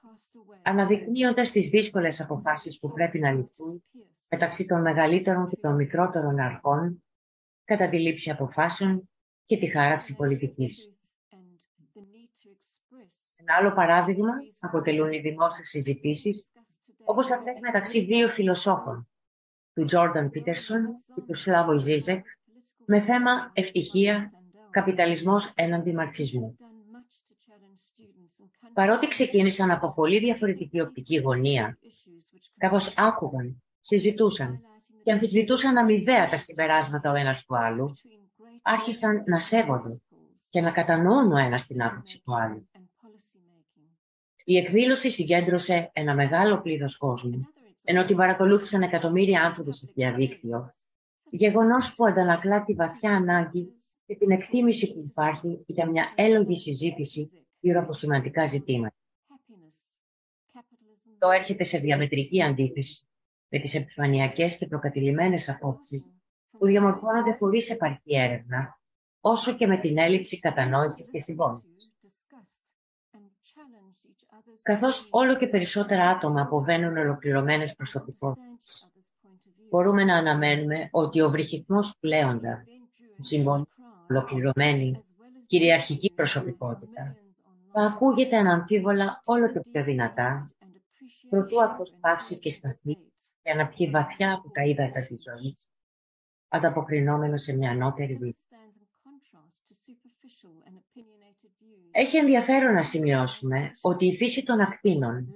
αναδεικνύοντας 0.61 1.51
τις 1.51 1.69
δύσκολες 1.69 2.21
αποφάσεις 2.21 2.79
που 2.79 2.91
πρέπει 2.91 3.19
να 3.19 3.31
ληφθούν 3.31 3.83
μεταξύ 4.29 4.65
των 4.65 4.81
μεγαλύτερων 4.81 5.49
και 5.49 5.57
των 5.61 5.75
μικρότερων 5.75 6.39
αρχών 6.39 7.03
κατά 7.63 7.89
τη 7.89 7.99
λήψη 7.99 8.29
αποφάσεων 8.29 9.09
και 9.45 9.57
τη 9.57 9.67
χάραξη 9.67 10.15
πολιτικής. 10.15 10.98
Ένα 13.49 13.57
άλλο 13.57 13.73
παράδειγμα 13.73 14.33
αποτελούν 14.59 15.11
οι 15.11 15.19
δημόσιες 15.19 15.67
συζητήσεις, 15.69 16.51
όπως 17.03 17.31
αυτές 17.31 17.59
μεταξύ 17.59 18.01
δύο 18.01 18.27
φιλοσόφων, 18.27 19.09
του 19.73 19.85
Τζόρνταν 19.85 20.29
Πίτερσον 20.29 20.85
και 21.15 21.21
του 21.21 21.35
Σλάβο 21.35 21.79
Ζίζεκ, 21.79 22.25
με 22.85 23.01
θέμα 23.01 23.51
ευτυχία, 23.53 24.31
καπιταλισμός 24.69 25.51
έναντι 25.55 25.93
μαρξισμού. 25.93 26.57
Παρότι 28.73 29.07
ξεκίνησαν 29.07 29.71
από 29.71 29.93
πολύ 29.93 30.19
διαφορετική 30.19 30.81
οπτική 30.81 31.17
γωνία, 31.17 31.77
καθώς 32.57 32.93
άκουγαν 32.97 33.63
συζητούσαν 33.81 34.61
και 35.03 35.11
αμφισβητούσαν 35.11 35.77
αμοιβαία 35.77 36.29
τα 36.29 36.37
συμπεράσματα 36.37 37.11
ο 37.11 37.15
ένας 37.15 37.45
του 37.45 37.57
άλλου, 37.57 37.93
άρχισαν 38.61 39.23
να 39.25 39.39
σέβονται 39.39 40.01
και 40.49 40.61
να 40.61 40.71
κατανοούν 40.71 41.31
ο 41.31 41.37
ένας 41.37 41.65
την 41.65 41.83
άποψη 41.83 42.21
του 42.25 42.35
άλλου. 42.35 42.68
Η 44.49 44.57
εκδήλωση 44.57 45.11
συγκέντρωσε 45.11 45.89
ένα 45.93 46.15
μεγάλο 46.15 46.61
πλήθος 46.61 46.97
κόσμου, 46.97 47.47
ενώ 47.83 48.05
την 48.05 48.15
παρακολούθησαν 48.15 48.81
εκατομμύρια 48.81 49.41
άνθρωποι 49.41 49.73
στο 49.73 49.87
διαδίκτυο, 49.93 50.71
γεγονός 51.29 51.95
που 51.95 52.05
αντανακλά 52.05 52.63
τη 52.63 52.73
βαθιά 52.73 53.15
ανάγκη 53.15 53.67
και 54.05 54.15
την 54.15 54.31
εκτίμηση 54.31 54.93
που 54.93 55.03
υπάρχει 55.05 55.63
για 55.67 55.89
μια 55.89 56.13
έλογη 56.15 56.59
συζήτηση 56.59 57.29
γύρω 57.59 57.79
από 57.79 57.93
σημαντικά 57.93 58.45
ζητήματα. 58.45 58.95
Το 61.19 61.29
έρχεται 61.29 61.63
σε 61.63 61.77
διαμετρική 61.77 62.43
αντίθεση 62.43 63.07
με 63.49 63.59
τις 63.59 63.73
επιφανειακές 63.73 64.57
και 64.57 64.67
προκατηλημένες 64.67 65.49
απόψεις 65.49 66.05
που 66.49 66.65
διαμορφώνονται 66.65 67.35
χωρίς 67.39 67.69
επαρκή 67.69 68.15
έρευνα, 68.15 68.79
όσο 69.19 69.55
και 69.55 69.67
με 69.67 69.77
την 69.77 69.97
έλλειψη 69.97 70.39
κατανόησης 70.39 71.09
και 71.11 71.19
συμπόνησης. 71.19 71.78
Καθώς 74.61 75.07
όλο 75.11 75.37
και 75.37 75.47
περισσότερα 75.47 76.09
άτομα 76.09 76.41
αποβαίνουν 76.41 76.97
ολοκληρωμένες 76.97 77.75
προσωπικότητες, 77.75 78.87
μπορούμε 79.69 80.03
να 80.03 80.15
αναμένουμε 80.17 80.87
ότι 80.91 81.21
ο 81.21 81.29
βρυχυθμός 81.29 81.97
πλέοντα, 81.99 82.63
που 83.15 83.23
συμβολή 83.23 83.67
ολοκληρωμένη, 84.09 85.03
κυριαρχική 85.47 86.11
προσωπικότητα, 86.15 87.15
θα 87.71 87.81
ακούγεται 87.81 88.37
αναμφίβολα 88.37 89.21
όλο 89.23 89.51
και 89.51 89.59
πιο 89.71 89.83
δυνατά, 89.83 90.51
προτού 91.29 91.63
αποσπάσει 91.63 92.39
και 92.39 92.49
σταθεί 92.49 92.97
και 93.41 93.53
να 93.53 93.67
πιει 93.67 93.89
βαθιά 93.89 94.33
από 94.33 94.51
τα 94.51 94.63
ύδατα 94.63 95.01
της 95.01 95.23
ζωής, 95.23 95.67
ανταποκρινόμενο 96.47 97.37
σε 97.37 97.55
μια 97.55 97.71
ανώτερη 97.71 98.15
βήση. 98.15 98.45
Έχει 101.91 102.17
ενδιαφέρον 102.17 102.73
να 102.73 102.83
σημειώσουμε 102.83 103.73
ότι 103.81 104.05
η 104.05 104.15
φύση 104.15 104.43
των 104.45 104.59
ακτίνων 104.59 105.33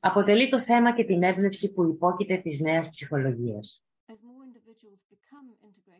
αποτελεί 0.00 0.48
το 0.48 0.60
θέμα 0.60 0.94
και 0.94 1.04
την 1.04 1.22
έμπνευση 1.22 1.72
που 1.72 1.84
υπόκειται 1.84 2.36
της 2.36 2.60
νέας 2.60 2.88
ψυχολογίας. 2.90 3.82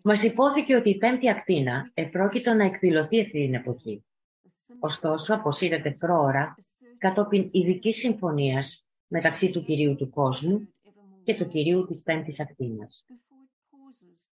Μας 0.03 0.23
υπόθηκε 0.23 0.77
ότι 0.77 0.91
η 0.91 0.97
πέμπτη 0.97 1.31
ακτίνα 1.31 1.91
επρόκειτο 1.95 2.53
να 2.53 2.65
εκδηλωθεί 2.65 3.21
αυτή 3.21 3.45
την 3.45 3.55
εποχή. 3.55 4.05
Ωστόσο, 4.79 5.35
αποσύρεται 5.35 5.91
πρόωρα 5.91 6.55
κατόπιν 6.99 7.49
ειδικής 7.53 7.97
συμφωνίας 7.97 8.87
μεταξύ 9.07 9.51
του 9.51 9.65
Κυρίου 9.65 9.97
του 9.97 10.11
Κόσμου 10.11 10.69
και 11.25 11.35
του 11.35 11.49
κυρίου 11.49 11.87
της 11.87 12.03
πέμπτης 12.03 12.41
ακτίνας. 12.41 13.05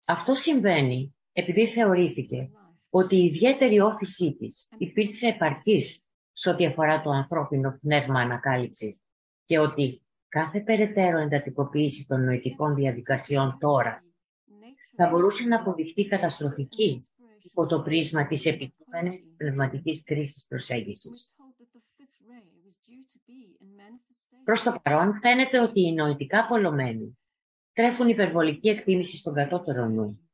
Αυτό 0.05 0.35
συμβαίνει 0.35 1.15
επειδή 1.33 1.67
θεωρήθηκε 1.67 2.51
ότι 2.95 3.17
η 3.17 3.25
ιδιαίτερη 3.25 3.81
όθησή 3.81 4.37
της 4.39 4.69
υπήρξε 4.79 5.27
επαρκής 5.27 6.07
σε 6.33 6.51
ό,τι 6.51 6.67
αφορά 6.67 7.03
το 7.03 7.11
ανθρώπινο 7.11 7.79
πνεύμα 7.81 8.21
ανακάλυψης 8.21 9.03
και 9.45 9.59
ότι 9.59 10.03
κάθε 10.29 10.61
περαιτέρω 10.61 11.19
εντατικοποίηση 11.19 12.07
των 12.07 12.25
νοητικών 12.25 12.75
διαδικασιών 12.75 13.57
τώρα 13.61 14.05
θα 14.97 15.09
μπορούσε 15.09 15.45
να 15.45 15.61
αποδειχθεί 15.61 16.07
καταστροφική 16.07 17.09
υπό 17.43 17.67
το 17.67 17.83
πρίσμα 17.83 18.27
της 18.27 18.47
επιτυχημένης 18.47 19.35
πνευματικής 19.37 20.03
κρίσης 20.03 20.47
προσέγγισης. 20.49 21.33
Προς 24.45 24.63
το 24.63 24.81
παρόν 24.83 25.19
φαίνεται 25.21 25.61
ότι 25.61 25.81
οι 25.81 25.93
νοητικά 25.93 26.47
πολλωμένοι 26.47 27.19
τρέφουν 27.73 28.09
υπερβολική 28.09 28.69
εκτίμηση 28.69 29.17
στον 29.17 29.35
κατώτερο 29.35 29.87
νου, 29.87 30.31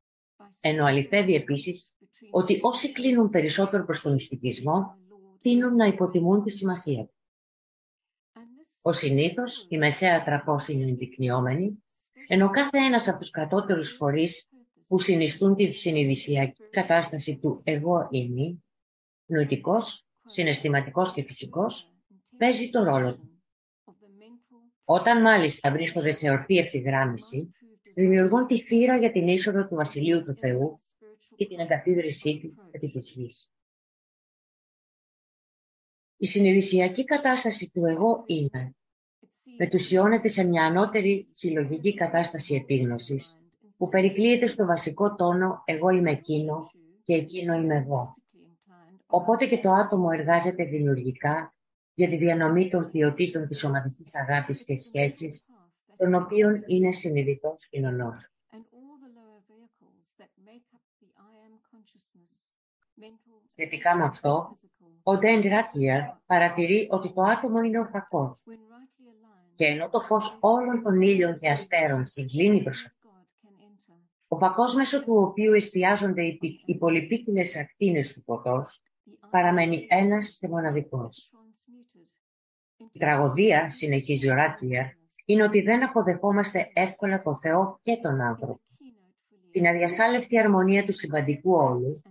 ενώ 0.61 0.85
αληθεύει 0.85 1.35
επίσης 1.35 1.93
ότι 2.31 2.59
όσοι 2.63 2.93
κλείνουν 2.93 3.31
περισσότερο 3.31 3.85
προς 3.85 4.01
τον 4.01 4.13
μυστικισμό 4.13 4.97
τείνουν 5.41 5.75
να 5.75 5.87
υποτιμούν 5.87 6.43
τη 6.43 6.51
σημασία 6.51 7.05
του. 7.05 7.15
Ο 8.83 8.93
συνήθως, 8.93 9.67
η 9.69 9.79
μεσαία 9.79 10.25
τραπός 10.25 10.69
είναι 10.69 10.85
ενδεικνυόμενη, 10.85 11.83
ενώ 12.29 12.51
κάθε 12.51 12.79
ένας 12.79 13.09
από 13.09 13.19
τους 13.19 13.31
κατώτερους 13.31 13.97
φορείς 13.97 14.49
που 14.87 14.99
συνιστούν 14.99 15.55
τη 15.55 15.71
συνειδησιακή 15.71 16.69
κατάσταση 16.71 17.39
του 17.39 17.61
εγώ 17.65 18.09
είμαι, 18.11 18.59
νοητικός, 19.27 20.07
συναισθηματικός 20.23 21.13
και 21.13 21.23
φυσικός, 21.23 21.93
παίζει 22.39 22.71
το 22.71 22.83
ρόλο 22.83 23.15
του. 23.15 23.43
Όταν 24.85 25.21
μάλιστα 25.21 25.71
βρίσκονται 25.71 26.13
σε 26.13 26.31
ορθή 26.31 26.57
ευθυγράμμιση, 26.57 27.53
δημιουργούν 27.95 28.47
τη 28.47 28.61
θύρα 28.61 28.97
για 28.97 29.13
την 29.13 29.29
είσοδο 29.29 29.67
του 29.67 29.75
Βασιλείου 29.75 30.25
του 30.25 30.37
Θεού 30.37 30.79
και 31.37 31.47
την 31.47 31.59
εγκαθίδρυσή 31.59 32.41
του 32.41 32.69
επί 32.71 32.91
της 32.91 33.11
γης. 33.11 33.53
Η 36.17 36.27
συνειδησιακή 36.27 37.05
κατάσταση 37.05 37.71
του 37.71 37.85
εγώ 37.87 38.23
είναι 38.27 38.77
μετουσιώνεται 39.59 40.29
σε 40.29 40.45
μια 40.45 40.65
ανώτερη 40.65 41.29
συλλογική 41.31 41.95
κατάσταση 41.95 42.55
επίγνωσης 42.55 43.39
που 43.77 43.89
περικλείεται 43.89 44.47
στο 44.47 44.67
βασικό 44.67 45.15
τόνο 45.15 45.63
«εγώ 45.65 45.89
είμαι 45.89 46.11
εκείνο» 46.11 46.71
και 47.03 47.15
«εκείνο 47.15 47.55
είμαι 47.55 47.77
εγώ». 47.77 48.15
Οπότε 49.07 49.47
και 49.47 49.59
το 49.59 49.71
άτομο 49.71 50.09
εργάζεται 50.13 50.65
δημιουργικά 50.65 51.55
για 51.95 52.09
τη 52.09 52.17
διανομή 52.17 52.71
των 52.71 52.91
ποιοτήτων 52.91 53.49
της 53.49 53.65
ομαδικής 53.65 54.17
αγάπης 54.17 54.65
και 54.65 54.77
σχέσης, 54.77 55.49
των 55.97 56.15
οποίων 56.15 56.65
είναι 56.67 56.93
συνειδητός 56.93 57.69
κοινωνός. 57.69 58.33
Σχετικά 63.47 63.97
με 63.97 64.05
αυτό, 64.05 64.57
ο 65.03 65.19
Ντέν 65.19 65.41
Ράτιερ 65.41 66.01
παρατηρεί 66.27 66.89
ότι 66.91 67.13
το 67.13 67.23
άτομο 67.23 67.63
είναι 67.63 67.79
ο 67.79 67.85
φακός 67.85 68.45
και 69.55 69.65
ενώ 69.65 69.89
το 69.89 70.01
φως 70.01 70.37
όλων 70.41 70.83
των 70.83 71.01
ήλιων 71.01 71.39
και 71.39 71.51
αστέρων 71.51 72.07
συγκλίνει 72.07 72.63
προς 72.63 72.87
αυτό, 72.87 72.99
ο 74.29 74.39
φακός 74.39 74.75
μέσω 74.75 75.05
του 75.05 75.15
οποίου 75.17 75.53
εστιάζονται 75.53 76.23
οι 76.65 76.79
πολυπίκυλες 76.79 77.57
ακτίνες 77.57 78.13
του 78.13 78.23
φωτός 78.23 78.83
παραμένει 79.31 79.87
ένας 79.89 80.37
και 80.41 80.49
μοναδικός. 80.49 81.33
Η 82.93 82.99
τραγωδία, 82.99 83.71
συνεχίζει 83.71 84.31
ο 84.31 84.35
Ράτιερ, 84.35 84.85
είναι 85.25 85.43
ότι 85.43 85.61
δεν 85.61 85.85
αποδεχόμαστε 85.85 86.71
εύκολα 86.73 87.23
το 87.23 87.35
Θεό 87.35 87.79
και 87.83 87.97
τον 87.97 88.21
άνθρωπο. 88.21 88.61
Την 89.59 89.67
αδιασάλευτη 89.67 90.39
αρμονία 90.39 90.85
του 90.85 90.93
συμπαντικού 90.93 91.53
όλου, 91.53 92.03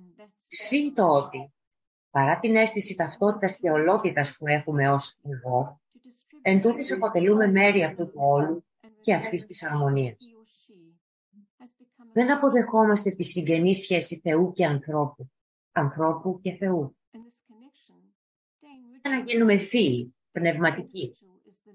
συν 0.47 0.93
το 0.93 1.05
ότι, 1.07 1.53
παρά 2.09 2.39
την 2.39 2.55
αίσθηση 2.55 2.95
ταυτότητας 2.95 3.57
και 3.57 3.69
ολότητας 3.69 4.35
που 4.37 4.47
έχουμε 4.47 4.89
ως 4.89 5.19
εγώ, 5.23 5.81
εν 6.41 6.61
τούτης 6.61 6.93
αποτελούμε 6.93 7.47
μέρη 7.47 7.83
αυτού 7.83 8.05
του 8.05 8.19
όλου 8.19 8.65
και 9.01 9.13
αυτής 9.13 9.45
της 9.45 9.63
αρμονίας. 9.63 10.17
Δεν 12.13 12.31
αποδεχόμαστε 12.31 13.11
τη 13.11 13.23
συγγενή 13.23 13.75
σχέση 13.75 14.19
Θεού 14.19 14.51
και 14.53 14.65
ανθρώπου, 14.65 15.31
ανθρώπου 15.71 16.39
και 16.41 16.51
Θεού. 16.51 16.97
Για 19.01 19.11
να 19.11 19.19
γίνουμε 19.19 19.57
φίλοι, 19.57 20.15
πνευματικοί, 20.31 21.17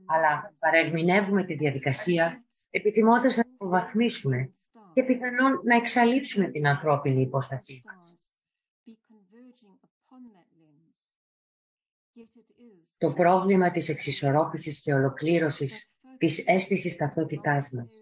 αλλά 0.06 0.54
παρερμηνεύουμε 0.58 1.44
τη 1.44 1.54
διαδικασία 1.54 2.44
επιθυμώντας 2.70 3.36
να 3.36 3.42
υποβαθμίσουμε 3.54 4.52
και 4.94 5.02
πιθανόν 5.02 5.60
να 5.64 5.76
εξαλείψουμε 5.76 6.50
την 6.50 6.66
ανθρώπινη 6.66 7.20
υπόστασή 7.20 7.82
μας. 7.84 8.32
Το 12.98 13.12
πρόβλημα 13.12 13.70
της 13.70 13.88
εξισορρόπησης 13.88 14.80
και 14.80 14.94
ολοκλήρωσης 14.94 15.90
της 16.18 16.42
αίσθησης 16.46 16.96
ταυτότητάς 16.96 17.70
μας, 17.70 17.94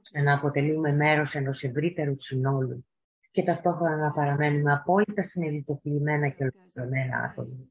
ώστε 0.00 0.20
να 0.20 0.34
αποτελούμε 0.34 0.92
μέρος 0.92 1.34
ενός 1.34 1.62
ευρύτερου 1.62 2.14
συνόλου 2.20 2.86
και 3.30 3.42
ταυτόχρονα 3.42 3.96
να 3.96 4.10
παραμένουμε 4.12 4.72
απόλυτα 4.72 5.22
συνειδητοποιημένα 5.22 6.28
και 6.28 6.42
ολοκληρωμένα 6.42 7.16
άτομα. 7.16 7.68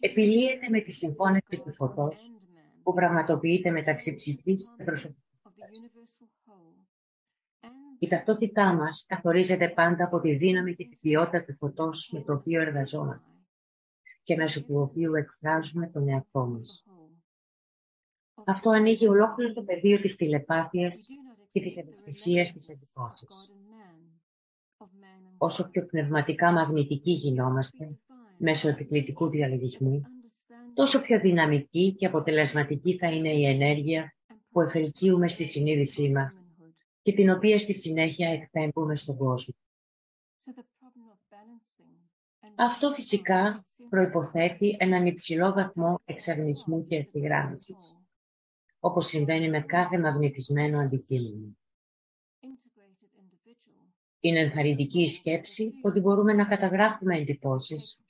Επιλύεται 0.00 0.68
με 0.68 0.80
τη 0.80 0.92
συμφώνηση 0.92 1.62
του 1.64 1.72
φωτός 1.72 2.32
που 2.82 2.94
πραγματοποιείται 2.94 3.70
μεταξύ 3.70 4.14
ψυχής 4.14 4.74
και 4.76 4.84
προσωπικότητας. 4.84 5.68
Η 7.98 8.08
ταυτότητά 8.08 8.74
μας 8.74 9.04
καθορίζεται 9.08 9.68
πάντα 9.68 10.04
από 10.04 10.20
τη 10.20 10.36
δύναμη 10.36 10.74
και 10.74 10.84
την 10.84 10.98
ποιότητα 11.00 11.44
του 11.44 11.54
φωτός 11.54 12.10
με 12.12 12.20
το 12.20 12.32
οποίο 12.32 12.60
εργαζόμαστε 12.60 13.32
και 14.22 14.36
μέσω 14.36 14.64
του 14.64 14.80
οποίου 14.80 15.14
εκφράζουμε 15.14 15.86
τον 15.86 16.08
εαυτό 16.08 16.46
μας. 16.46 16.84
Αυτό 18.44 18.70
ανοίγει 18.70 19.08
ολόκληρο 19.08 19.52
το 19.52 19.62
πεδίο 19.62 20.00
της 20.00 20.16
τηλεπάθειας 20.16 21.06
και 21.52 21.60
της 21.60 21.76
ευαισθησίας 21.76 22.52
της 22.52 22.68
εντυπώσης. 22.68 23.54
Όσο 25.38 25.68
πιο 25.70 25.86
πνευματικά 25.86 26.52
μαγνητικοί 26.52 27.10
γινόμαστε, 27.10 27.98
μέσω 28.38 28.68
επικλητικού 28.68 29.28
διαλογισμού, 29.28 30.02
τόσο 30.74 31.00
πιο 31.00 31.20
δυναμική 31.20 31.94
και 31.94 32.06
αποτελεσματική 32.06 32.98
θα 32.98 33.06
είναι 33.06 33.32
η 33.32 33.46
ενέργεια 33.46 34.14
που 34.50 34.60
εφελκύουμε 34.60 35.28
στη 35.28 35.44
συνείδησή 35.44 36.10
μας 36.10 36.37
και 37.08 37.14
την 37.14 37.30
οποία 37.30 37.58
στη 37.58 37.72
συνέχεια 37.72 38.28
εκπέμπουμε 38.28 38.96
στον 38.96 39.16
κόσμο. 39.16 39.54
Αυτό 42.54 42.92
φυσικά 42.92 43.64
προϋποθέτει 43.88 44.76
έναν 44.78 45.06
υψηλό 45.06 45.52
βαθμό 45.52 46.00
εξαρνισμού 46.04 46.86
και 46.86 46.96
ευθυγράμμισης, 46.96 47.98
όπως 48.80 49.06
συμβαίνει 49.06 49.50
με 49.50 49.60
κάθε 49.60 49.98
μαγνητισμένο 49.98 50.78
αντικείμενο. 50.78 51.56
Είναι 54.20 54.40
ενθαρρυντική 54.40 55.02
η 55.02 55.10
σκέψη 55.10 55.72
ότι 55.82 56.00
μπορούμε 56.00 56.32
να 56.32 56.46
καταγράφουμε 56.46 57.16
εντυπώσεις 57.16 58.00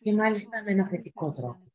και 0.00 0.14
μάλιστα 0.14 0.62
με 0.62 0.70
ένα 0.70 0.88
θετικό 0.88 1.30
τρόπο. 1.30 1.70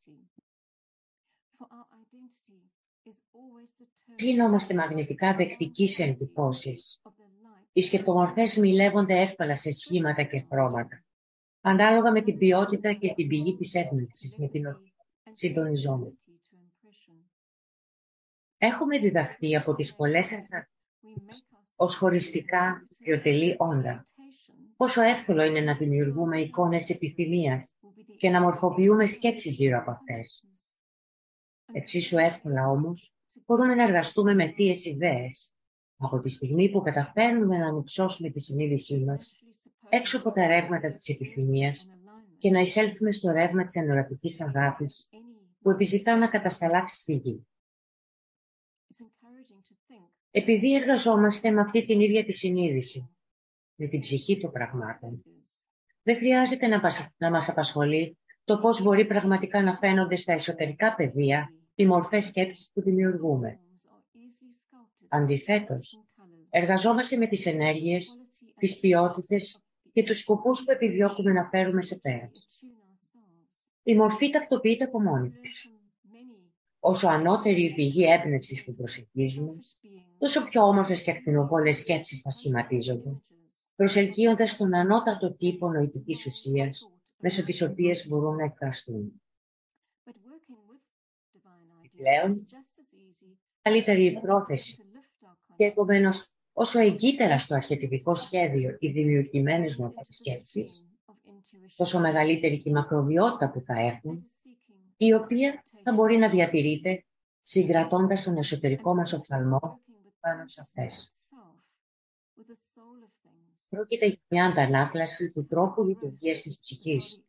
Γίνομαστε 4.18 4.74
μαγνητικά 4.74 5.36
δεκτικοί 5.36 5.88
σε 5.88 6.04
εντυπώσεις. 6.04 7.02
Οι 7.74 7.82
σκεπτομορφές 7.82 8.58
μιλεύονται 8.58 9.22
εύκολα 9.22 9.56
σε 9.56 9.72
σχήματα 9.72 10.24
και 10.24 10.46
χρώματα 10.52 11.06
ανάλογα 11.68 12.12
με 12.12 12.22
την 12.22 12.38
ποιότητα 12.38 12.94
και 12.94 13.14
την 13.14 13.28
πηγή 13.28 13.56
της 13.56 13.74
έμπνευσης 13.74 14.38
με 14.38 14.48
την 14.48 14.68
οποία 14.68 14.94
συντονιζόμαστε. 15.32 16.32
Έχουμε 18.58 19.00
διδαχθεί 19.00 19.56
από 19.56 19.76
τις 19.76 19.96
πολλές 19.96 20.28
σας 20.28 20.50
ως 21.76 21.96
χωριστικά 21.96 22.88
ποιοτελή 22.98 23.56
όντα. 23.58 24.06
Πόσο 24.76 25.02
εύκολο 25.02 25.44
είναι 25.44 25.62
να 25.62 25.78
δημιουργούμε 25.78 26.42
εικόνες 26.42 26.90
επιθυμίας 26.90 27.74
και 28.18 28.30
να 28.30 28.42
μορφοποιούμε 28.42 29.08
σκέψεις 29.08 29.56
γύρω 29.56 29.80
από 29.80 29.92
αυτές. 29.92 30.44
Εξίσου 31.74 32.18
εύκολα 32.18 32.70
όμως 32.70 33.15
μπορούμε 33.46 33.76
να 33.76 33.84
εργαστούμε 33.84 34.34
με 34.34 34.52
θείες 34.52 34.86
ιδέες 34.86 35.54
από 35.98 36.20
τη 36.20 36.30
στιγμή 36.30 36.70
που 36.70 36.82
καταφέρνουμε 36.82 37.58
να 37.58 37.68
ανυψώσουμε 37.68 38.30
τη 38.30 38.40
συνείδησή 38.40 39.04
μας 39.06 39.40
έξω 39.90 40.18
από 40.18 40.32
τα 40.32 40.48
ρεύματα 40.48 40.92
της 40.92 41.10
επιθυμίας 41.10 41.90
και 42.38 42.50
να 42.50 42.60
εισέλθουμε 42.60 43.12
στο 43.12 43.32
ρεύμα 43.32 43.64
της 43.64 43.76
ενωρατικής 43.76 44.42
αγάπης 44.42 45.10
που 45.62 45.70
επιζητά 45.70 46.18
να 46.18 46.28
κατασταλάξει 46.28 47.00
στη 47.00 47.14
γη. 47.14 47.48
Επειδή 50.32 50.76
εργαζόμαστε 50.76 51.52
με 51.52 51.62
αυτή 51.62 51.86
την 51.86 52.00
ίδια 52.00 52.26
τη 52.26 52.32
συνείδηση, 52.32 53.10
με 53.76 53.88
την 53.88 54.00
ψυχή 54.00 54.40
των 54.40 54.52
πραγμάτων, 54.52 55.24
δεν 56.04 56.18
χρειάζεται 56.18 56.68
να, 56.68 56.82
να 57.18 57.30
μας 57.30 57.50
απασχολεί 57.50 58.18
το 58.44 58.60
πώς 58.60 58.82
μπορεί 58.82 59.06
πραγματικά 59.06 59.62
να 59.62 59.78
φαίνονται 59.78 60.16
στα 60.16 60.34
εσωτερικά 60.34 60.96
πεδία 60.96 61.54
οι 61.76 61.86
μορφές 61.86 62.28
σκέψης 62.28 62.72
που 62.74 62.82
δημιουργούμε. 62.82 63.60
Αντιθέτως, 65.08 66.00
εργαζόμαστε 66.50 67.18
με 67.18 67.28
τις 67.28 67.46
ενέργειες, 67.46 68.18
τις 68.58 68.80
ποιότητες 68.80 69.64
και 69.94 70.04
τους 70.04 70.20
σκοπούς 70.20 70.64
που 70.64 70.72
επιδιώκουμε 70.72 71.32
να 71.32 71.50
φέρουμε 71.50 71.82
σε 71.82 71.96
πέρα. 71.96 72.32
Η 73.84 73.96
μορφή 73.96 74.30
τακτοποιείται 74.30 74.84
από 74.84 75.02
μόνη 75.02 75.30
της. 75.30 75.70
Όσο 76.80 77.08
ανώτερη 77.08 77.64
η 77.64 77.74
πηγή 77.74 78.04
έμπνευσης 78.04 78.64
που 78.64 78.76
προσεγγίζουμε, 78.76 79.54
τόσο 80.18 80.44
πιο 80.44 80.62
όμορφες 80.64 81.04
και 81.04 81.12
ακτινοβόλες 81.12 81.78
σκέψεις 81.78 82.22
θα 82.22 82.30
σχηματίζονται, 82.30 83.22
προσελκύοντας 83.76 84.58
τον 84.58 84.74
ανώτατο 84.74 85.36
τύπο 85.36 85.70
νοητικής 85.70 86.26
ουσίας, 86.26 86.92
μέσω 87.18 87.44
της 87.44 87.62
οποίας 87.62 88.08
μπορούν 88.08 88.36
να 88.36 88.44
εκφραστούν. 88.44 89.22
Επιπλέον, 91.96 92.48
καλύτερη 93.62 94.06
η 94.06 94.20
πρόθεση. 94.20 94.78
και 95.56 95.66
επομένως 95.66 96.36
όσο 96.54 96.80
εγκύτερα 96.80 97.40
στο 97.40 97.56
αρχιετυπικό 97.56 98.16
σχέδιο 98.16 98.76
οι 98.80 98.88
δημιουργημένες 98.90 99.76
μορφές 99.76 100.08
σκέψης, 100.10 100.88
τόσο 101.76 102.00
μεγαλύτερη 102.00 102.62
και 102.62 102.70
η 102.70 102.72
μακροβιότητα 102.72 103.52
που 103.52 103.62
θα 103.62 103.80
έχουν 103.80 104.26
η 104.98 105.14
οποία 105.14 105.64
θα 105.84 105.94
μπορεί 105.94 106.18
να 106.18 106.30
διατηρείται 106.30 107.06
συγκρατώντας 107.44 108.24
τον 108.24 108.38
εσωτερικό 108.38 108.96
μας 108.96 109.14
οφθαλμό 109.14 109.80
πάνω 110.20 110.48
σε 110.48 110.62
αυτές. 110.62 111.10
Πρόκειται 113.70 114.06
για 114.06 114.20
μια 114.28 114.46
αντανάκλαση 114.46 115.32
του 115.32 115.48
τρόπου 115.48 115.84
λειτουργίας 115.84 116.42
της 116.42 116.60
ψυχής, 116.60 117.24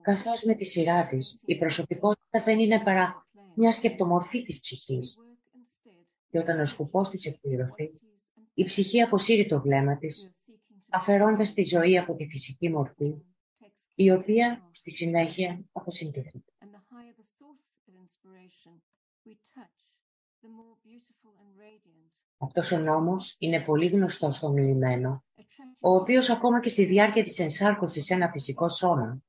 καθώς 0.00 0.42
με 0.42 0.54
τη 0.54 0.64
σειρά 0.64 1.08
της 1.08 1.42
η 1.44 1.56
προσωπικότητα 1.56 2.42
δεν 2.44 2.58
είναι 2.58 2.82
παρά 2.82 3.23
μια 3.54 3.72
σκεπτομορφή 3.72 4.42
της 4.42 4.60
ψυχής 4.60 5.18
και 6.30 6.38
όταν 6.38 6.60
ο 6.60 6.66
σκοπός 6.66 7.08
της 7.08 7.26
εκπληρωθεί, 7.26 8.00
η 8.54 8.64
ψυχή 8.64 9.00
αποσύρει 9.00 9.46
το 9.46 9.60
βλέμμα 9.60 9.96
της, 9.96 10.36
αφαιρώντας 10.90 11.52
τη 11.52 11.64
ζωή 11.64 11.98
από 11.98 12.14
τη 12.14 12.26
φυσική 12.26 12.68
μορφή, 12.68 13.14
η 13.94 14.10
οποία 14.10 14.68
στη 14.70 14.90
συνέχεια 14.90 15.64
αποσυντήθεται. 15.72 16.52
Αυτός 22.38 22.72
ο 22.72 22.78
νόμος 22.78 23.36
είναι 23.38 23.60
πολύ 23.60 23.86
γνωστός 23.88 24.36
στο 24.36 24.50
μιλημένο, 24.50 25.24
ο 25.80 25.94
οποίος 25.94 26.30
ακόμα 26.30 26.60
και 26.60 26.68
στη 26.68 26.84
διάρκεια 26.84 27.24
της 27.24 27.38
ενσάρκωσης 27.38 28.04
σε 28.04 28.14
ένα 28.14 28.30
φυσικό 28.30 28.68
σώμα 28.68 29.22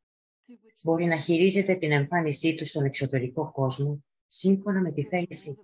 μπορεί 0.84 1.06
να 1.06 1.18
χειρίζεται 1.18 1.76
την 1.76 1.92
εμφάνισή 1.92 2.56
του 2.56 2.66
στον 2.66 2.86
εξωτερικό 2.86 3.52
κόσμο 3.52 4.04
σύμφωνα 4.28 4.82
με 4.82 4.92
τη 4.92 5.04
θέληση. 5.04 5.58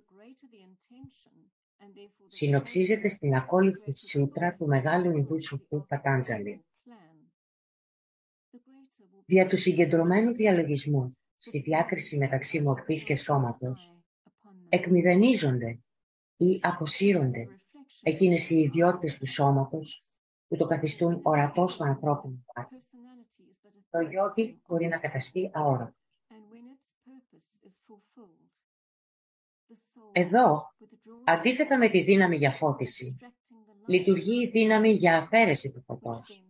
Συνοψίζεται 2.27 3.07
στην 3.07 3.35
ακόλουθη 3.35 3.95
σούτρα 3.95 4.55
του 4.55 4.65
Μεγάλου 4.65 5.17
Ινδού 5.17 5.41
Σουφού 5.41 5.85
Πατάντζαλη. 5.87 6.65
Δια 9.25 9.47
του 9.47 9.57
συγκεντρωμένου 9.57 10.33
διαλογισμού 10.33 11.17
στη 11.37 11.59
διάκριση 11.59 12.17
μεταξύ 12.17 12.61
μορφής 12.61 13.03
και 13.03 13.15
σώματος, 13.15 13.95
εκμηδενίζονται 14.69 15.79
ή 16.37 16.59
αποσύρονται 16.61 17.47
εκείνες 18.01 18.49
οι 18.49 18.59
ιδιότητες 18.59 19.17
του 19.17 19.25
σώματος 19.25 20.03
που 20.47 20.57
το 20.57 20.67
καθιστούν 20.67 21.19
ορατός 21.23 21.73
στο 21.73 21.83
ανθρώπινο 21.83 22.45
πάθη. 22.53 22.75
Το 23.89 23.99
γιόγκι 23.99 24.61
μπορεί 24.67 24.87
να 24.87 24.97
καταστεί 24.97 25.49
αόρατο. 25.53 25.95
Εδώ, 30.11 30.61
αντίθετα 31.23 31.77
με 31.77 31.89
τη 31.89 32.01
δύναμη 32.01 32.37
για 32.37 32.51
φώτιση, 32.51 33.17
λειτουργεί 33.85 34.43
η 34.43 34.49
δύναμη 34.49 34.91
για 34.91 35.17
αφαίρεση 35.17 35.71
του 35.71 35.81
φωτός, 35.81 36.43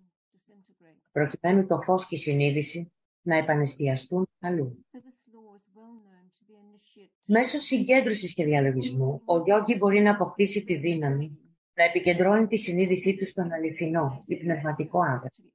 προκειμένου 1.12 1.68
το 1.68 1.82
φως 1.82 2.08
και 2.08 2.16
η 2.16 2.18
συνείδηση 2.18 2.92
να 3.22 3.38
επανεστιαστούν 3.38 4.28
αλλού. 4.40 4.86
Μέσω 7.28 7.58
συγκέντρωσης 7.58 8.34
και 8.34 8.44
διαλογισμού, 8.44 9.22
ο 9.26 9.40
γιόγκι 9.40 9.76
μπορεί 9.76 10.02
να 10.02 10.12
αποκτήσει 10.12 10.64
τη 10.64 10.76
δύναμη 10.76 11.38
να 11.74 11.84
επικεντρώνει 11.84 12.48
τη 12.48 12.58
συνείδησή 12.58 13.16
του 13.16 13.28
στον 13.28 13.52
αληθινό 13.52 14.24
ή 14.26 14.36
πνευματικό 14.38 15.00
άνθρωπο 15.00 15.52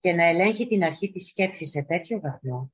και 0.00 0.12
να 0.12 0.24
ελέγχει 0.24 0.66
την 0.66 0.84
αρχή 0.84 1.10
της 1.10 1.26
σκέψης 1.26 1.70
σε 1.70 1.82
τέτοιο 1.82 2.20
βαθμό, 2.20 2.72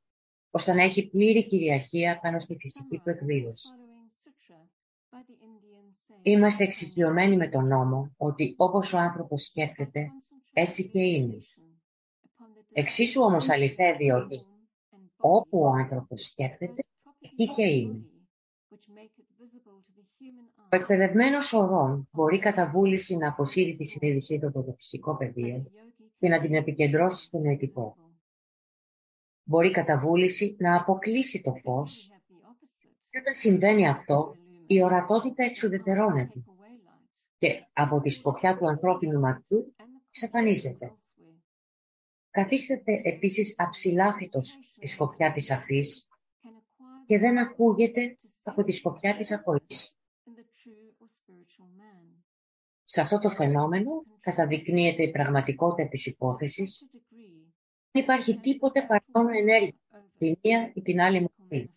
ώστε 0.50 0.72
να 0.72 0.82
έχει 0.82 1.08
πλήρη 1.08 1.46
κυριαρχία 1.46 2.18
πάνω 2.22 2.40
στη 2.40 2.56
φυσική 2.60 2.98
του 2.98 3.10
εκδήλωση. 3.10 3.68
Είμαστε 6.22 6.64
εξοικειωμένοι 6.64 7.36
με 7.36 7.48
τον 7.48 7.66
νόμο 7.66 8.14
ότι 8.16 8.54
όπως 8.56 8.92
ο 8.92 8.98
άνθρωπος 8.98 9.44
σκέφτεται, 9.44 10.10
έτσι 10.52 10.88
και 10.88 11.00
είναι. 11.00 11.38
Εξίσου 12.72 13.22
όμως 13.22 13.48
αληθεύει 13.48 14.10
ότι 14.10 14.46
όπου 15.16 15.60
ο 15.60 15.68
άνθρωπος 15.68 16.24
σκέφτεται, 16.24 16.84
εκεί 17.18 17.54
και 17.54 17.66
είναι. 17.66 18.04
Ο 20.72 20.76
εκπαιδευμένος 20.76 21.52
ορών 21.52 22.08
μπορεί 22.12 22.38
κατά 22.38 22.70
βούληση 22.70 23.16
να 23.16 23.28
αποσύρει 23.28 23.76
τη 23.76 23.84
συνείδησή 23.84 24.38
του 24.38 24.46
από 24.46 24.62
το 24.62 24.72
φυσικό 24.72 25.16
πεδίο 25.16 25.70
και 26.18 26.28
να 26.28 26.40
την 26.40 26.54
επικεντρώσει 26.54 27.24
στο 27.24 27.38
νοητικό. 27.38 27.96
Μπορεί 29.42 29.70
κατά 29.70 29.98
βούληση 29.98 30.56
να 30.58 30.76
αποκλείσει 30.76 31.42
το 31.42 31.54
φως 31.54 32.10
και 33.10 33.18
όταν 33.18 33.34
συμβαίνει 33.34 33.88
αυτό 33.88 34.36
η 34.72 34.82
ορατότητα 34.82 35.44
εξουδετερώνεται 35.44 36.44
και 37.38 37.66
από 37.72 38.00
τη 38.00 38.10
σκοπιά 38.10 38.58
του 38.58 38.68
ανθρώπινου 38.68 39.20
ματιού 39.20 39.74
εξαφανίζεται. 40.08 40.92
Καθίσταται 42.30 43.00
επίσης 43.04 43.54
αψηλάφιτος 43.58 44.58
η 44.80 44.86
σκοπιά 44.86 45.32
της 45.32 45.50
αφής 45.50 46.08
και 47.06 47.18
δεν 47.18 47.38
ακούγεται 47.38 48.16
από 48.44 48.64
τη 48.64 48.72
σκοπιά 48.72 49.16
της 49.16 49.32
ακοής. 49.32 49.96
Σε 52.84 53.00
αυτό 53.00 53.18
το 53.18 53.30
φαινόμενο 53.30 54.04
καταδεικνύεται 54.20 55.02
η 55.02 55.10
πραγματικότητα 55.10 55.88
της 55.88 56.06
υπόθεσης. 56.06 56.88
Δεν 57.90 58.02
υπάρχει 58.02 58.36
τίποτε 58.36 58.86
παρόν 58.86 59.34
ενέργεια, 59.34 59.74
τη 60.18 60.34
μία 60.42 60.70
ή 60.74 60.82
την 60.82 61.00
άλλη 61.00 61.20
μορφή. 61.20 61.70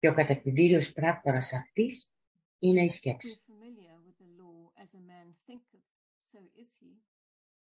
Και 0.00 0.08
ο 0.08 0.14
κατακτηδίριος 0.14 0.92
πράκτορας 0.92 1.52
αυτής 1.52 2.12
είναι 2.58 2.84
η 2.84 2.88
σκέψη. 2.88 3.42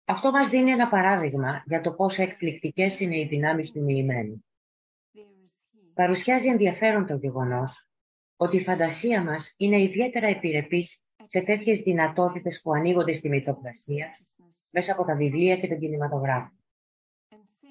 Αυτό 0.04 0.30
μας 0.30 0.48
δίνει 0.48 0.70
ένα 0.70 0.88
παράδειγμα 0.88 1.62
για 1.66 1.80
το 1.80 1.92
πόσο 1.92 2.22
εκπληκτικές 2.22 3.00
είναι 3.00 3.18
οι 3.18 3.26
δυνάμεις 3.26 3.72
του 3.72 3.82
μοιημένου. 3.82 4.44
Παρουσιάζει 5.94 6.48
ενδιαφέρον 6.48 7.06
το 7.06 7.14
γεγονός 7.14 7.88
ότι 8.36 8.56
η 8.56 8.62
φαντασία 8.62 9.22
μας 9.22 9.54
είναι 9.56 9.82
ιδιαίτερα 9.82 10.26
επιρρεπής 10.26 11.02
σε 11.24 11.40
τέτοιες 11.40 11.78
δυνατότητες 11.78 12.60
που 12.62 12.72
ανοίγονται 12.72 13.12
στη 13.12 13.28
μυθοπλασία 13.28 14.18
μέσα 14.72 14.92
από 14.92 15.04
τα 15.04 15.14
βιβλία 15.14 15.56
και 15.56 15.68
τον 15.68 15.78
κινηματογράφο. 15.78 16.52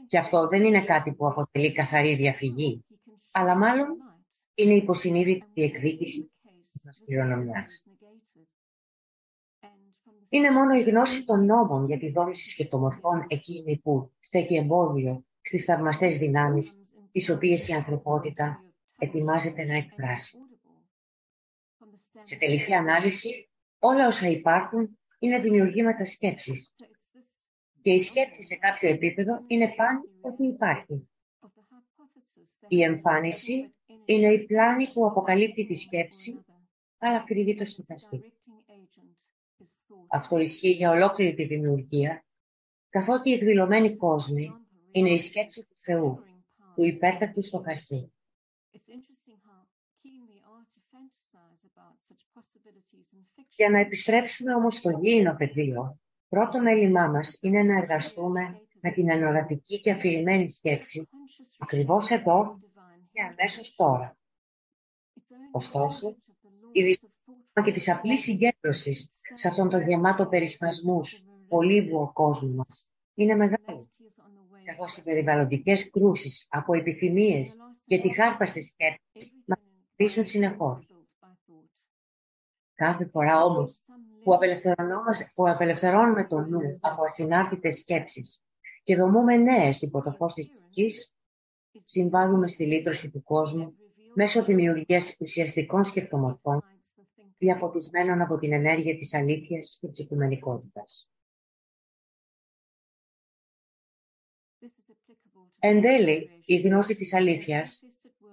Και 0.08 0.17
αυτό 0.17 0.47
δεν 0.47 0.63
είναι 0.63 0.84
κάτι 0.84 1.13
που 1.13 1.28
αποτελεί 1.28 1.74
καθαρή 1.74 2.15
διαφυγή, 2.15 2.86
αλλά 3.32 3.58
μάλλον 3.58 3.88
είναι 4.54 4.74
υποσυνείδητη 4.74 5.62
εκδίκηση 5.62 6.32
της 6.84 7.04
κληρονομιάς. 7.06 7.84
Είναι 10.30 10.52
μόνο 10.52 10.76
η 10.76 10.82
γνώση 10.82 11.26
των 11.26 11.46
νόμων 11.46 11.86
για 11.86 11.98
τη 11.98 12.12
δόμηση 12.12 12.50
σκεπτομορφών 12.50 13.26
εκείνη 13.28 13.78
που 13.78 14.12
στέκει 14.20 14.56
εμπόδιο 14.56 15.26
στις 15.42 15.64
θαυμαστές 15.64 16.18
δυνάμεις 16.18 16.82
τις 17.12 17.30
οποίες 17.30 17.68
η 17.68 17.74
ανθρωπότητα 17.74 18.64
ετοιμάζεται 18.98 19.64
να 19.64 19.76
εκφράσει. 19.78 20.38
Σε 22.22 22.36
τελική 22.36 22.74
ανάλυση, 22.74 23.50
όλα 23.80 24.08
όσα 24.08 24.28
υπάρχουν 24.28 25.00
είναι 25.20 25.40
δημιουργήματα 25.40 26.06
σκέψης. 26.06 26.72
Και 27.82 27.92
η 27.92 28.00
σκέψη 28.00 28.44
σε 28.44 28.56
κάποιο 28.56 28.90
επίπεδο 28.90 29.44
είναι 29.48 29.74
πάνω 29.76 30.02
ότι 30.22 30.46
υπάρχει. 30.46 31.10
Η 32.68 32.84
εμφάνιση 32.84 33.74
είναι 34.06 34.34
η 34.34 34.46
πλάνη 34.46 34.92
που 34.94 35.06
αποκαλύπτει 35.06 35.66
τη 35.66 35.76
σκέψη, 35.76 36.46
αλλά 36.98 37.24
κρύβει 37.24 37.56
το 37.56 37.66
στοιχαστή. 37.66 38.34
Αυτό 40.08 40.38
ισχύει 40.38 40.72
για 40.72 40.92
ολόκληρη 40.92 41.34
τη 41.34 41.46
δημιουργία, 41.46 42.26
καθότι 42.90 43.30
οι 43.30 43.34
εκδηλωμένοι 43.34 43.98
κόσμοι 43.98 44.52
είναι 44.92 45.10
η 45.10 45.20
σκέψη 45.20 45.62
του 45.62 45.76
Θεού, 45.80 46.24
του 46.76 46.84
υπέρτατου 46.84 47.44
στοχαστή. 47.44 48.12
Για 53.56 53.70
να 53.70 53.80
επιστρέψουμε 53.80 54.56
όμως 54.56 54.76
στο 54.76 54.90
γήινο 54.90 55.36
πεδίο, 55.36 56.00
πρώτο 56.30 56.62
μέλημά 56.62 57.08
μας 57.08 57.38
είναι 57.42 57.64
να 57.64 57.78
εργαστούμε 57.78 58.62
με 58.82 58.92
την 58.92 59.10
ενορατική 59.10 59.82
και 59.82 59.92
αφηρημένη 59.92 60.50
σκέψη 60.50 61.10
ακριβώς 61.60 62.10
εδώ 62.10 62.60
και 62.71 62.71
αμέσως 63.22 63.76
τώρα. 63.76 64.18
Ωστόσο, 65.52 66.16
η 66.72 66.84
δυσκολία 66.84 67.12
και 67.64 67.72
της 67.72 67.90
απλής 67.90 68.22
συγκέντρωσης 68.22 69.10
σε 69.34 69.48
αυτόν 69.48 69.70
τον 69.70 69.88
γεμάτο 69.88 70.26
περισπασμούς 70.26 71.24
πολύβουο 71.48 72.12
κόσμο 72.14 72.54
μας 72.54 72.90
είναι 73.14 73.36
μεγάλη. 73.36 73.90
Καθώς 74.66 74.98
οι 74.98 75.04
περιβαλλοντικές 75.04 75.90
κρούσεις 75.90 76.48
από 76.50 76.74
επιθυμίες 76.74 77.56
και 77.86 78.02
τη 78.02 78.10
χάρπαστη 78.16 78.62
σκέψη 78.62 79.34
μας 79.46 79.60
πείσουν 79.96 80.26
συνεχώς. 80.26 80.88
Κάθε 82.76 83.06
φορά 83.06 83.44
όμως 83.44 83.84
που, 84.24 84.38
που 85.34 85.50
απελευθερώνουμε 85.50 86.28
το 86.28 86.40
νου 86.40 86.60
από 86.82 87.04
ασυνάρτητες 87.04 87.78
σκέψεις 87.78 88.44
και 88.84 88.96
δομούμε 88.96 89.36
νέες 89.36 89.82
υπό 89.82 90.02
το 90.02 90.12
φως 90.12 90.34
της 90.34 90.50
ψυχής, 90.50 91.16
συμβάλλουμε 91.84 92.48
στη 92.48 92.66
λύτρωση 92.66 93.12
του 93.12 93.24
κόσμου 93.24 93.76
μέσω 94.14 94.44
δημιουργίας 94.44 95.16
ουσιαστικών 95.20 95.84
σκεπτομορφών 95.84 96.64
διαφωτισμένων 97.38 98.22
από 98.22 98.38
την 98.38 98.54
ενέργεια 98.54 98.98
της 98.98 99.14
αλήθειας 99.14 99.78
και 99.82 99.88
της 99.88 100.00
οικουμενικότητας. 100.00 101.10
Εν 105.60 105.82
τέλει, 105.82 106.44
η 106.46 106.60
γνώση 106.60 106.96
της 106.96 107.14
αλήθειας 107.14 107.84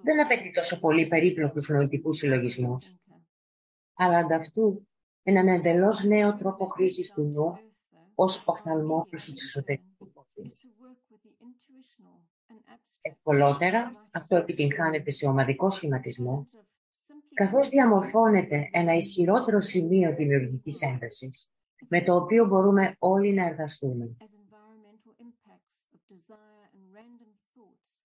δεν 0.03 0.21
απαιτεί 0.21 0.53
τόσο 0.53 0.81
πολύ 0.81 1.07
περίπλοκους 1.07 1.69
νοητικούς 1.69 2.19
συλλογισμούς, 2.19 2.97
αλλά 3.95 4.19
ανταυτού 4.19 4.89
έναν 5.23 5.49
εντελώς 5.49 6.05
νέο 6.05 6.37
τρόπο 6.37 6.65
χρήσης 6.67 7.13
του 7.13 7.23
νου 7.23 7.59
ως 8.15 8.47
οφθαλμό 8.47 9.07
προς 9.11 9.25
τους 9.25 9.43
εσωτερικούς 9.43 10.13
Ευκολότερα, 13.01 14.09
αυτό 14.11 14.37
επιτυγχάνεται 14.37 15.11
σε 15.11 15.27
ομαδικό 15.27 15.71
σχηματισμό, 15.71 16.49
καθώς 17.35 17.69
διαμορφώνεται 17.69 18.69
ένα 18.73 18.95
ισχυρότερο 18.95 19.61
σημείο 19.61 20.15
δημιουργικής 20.15 20.81
έντασης, 20.83 21.51
με 21.89 22.03
το 22.03 22.17
οποίο 22.17 22.47
μπορούμε 22.47 22.97
όλοι 22.99 23.33
να 23.33 23.47
εργαστούμε. 23.47 24.17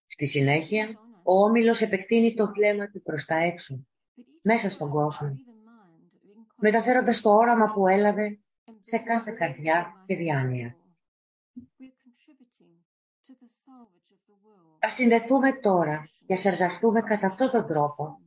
Στη 0.07 0.25
συνέχεια, 0.25 0.99
ο 1.23 1.43
Όμιλος 1.43 1.81
επεκτείνει 1.81 2.33
το 2.33 2.51
βλέμμα 2.51 2.89
του 2.89 3.01
προς 3.01 3.25
τα 3.25 3.35
έξω, 3.35 3.87
μέσα 4.41 4.69
στον 4.69 4.89
κόσμο, 4.89 5.35
μεταφέροντας 6.55 7.21
το 7.21 7.29
όραμα 7.29 7.73
που 7.73 7.87
έλαβε 7.87 8.39
σε 8.79 8.97
κάθε 8.97 9.31
καρδιά 9.31 10.03
και 10.05 10.15
διάνοια. 10.15 10.77
Ας 14.85 14.93
συνδεθούμε 14.93 15.59
τώρα 15.59 16.09
και 16.25 16.33
ας 16.33 16.45
εργαστούμε 16.45 17.01
κατά 17.01 17.27
αυτόν 17.27 17.49
τον 17.49 17.67
τρόπο, 17.67 18.21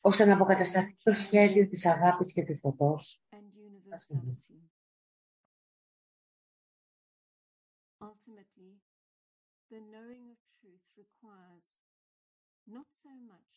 ώστε 0.00 0.24
να 0.24 0.34
αποκατασταθεί 0.34 0.96
το 1.02 1.12
σχέδιο 1.12 1.68
της 1.68 1.86
αγάπης 1.86 2.32
και 2.32 2.44
του 2.44 2.56
φωτός. 2.56 3.22
Ultimately, 8.00 8.72
the 9.70 9.80
knowing 9.92 10.24
of 10.34 10.38
truth 10.58 10.86
requires 11.04 11.66
not 12.76 12.88
so 13.02 13.12
much 13.32 13.52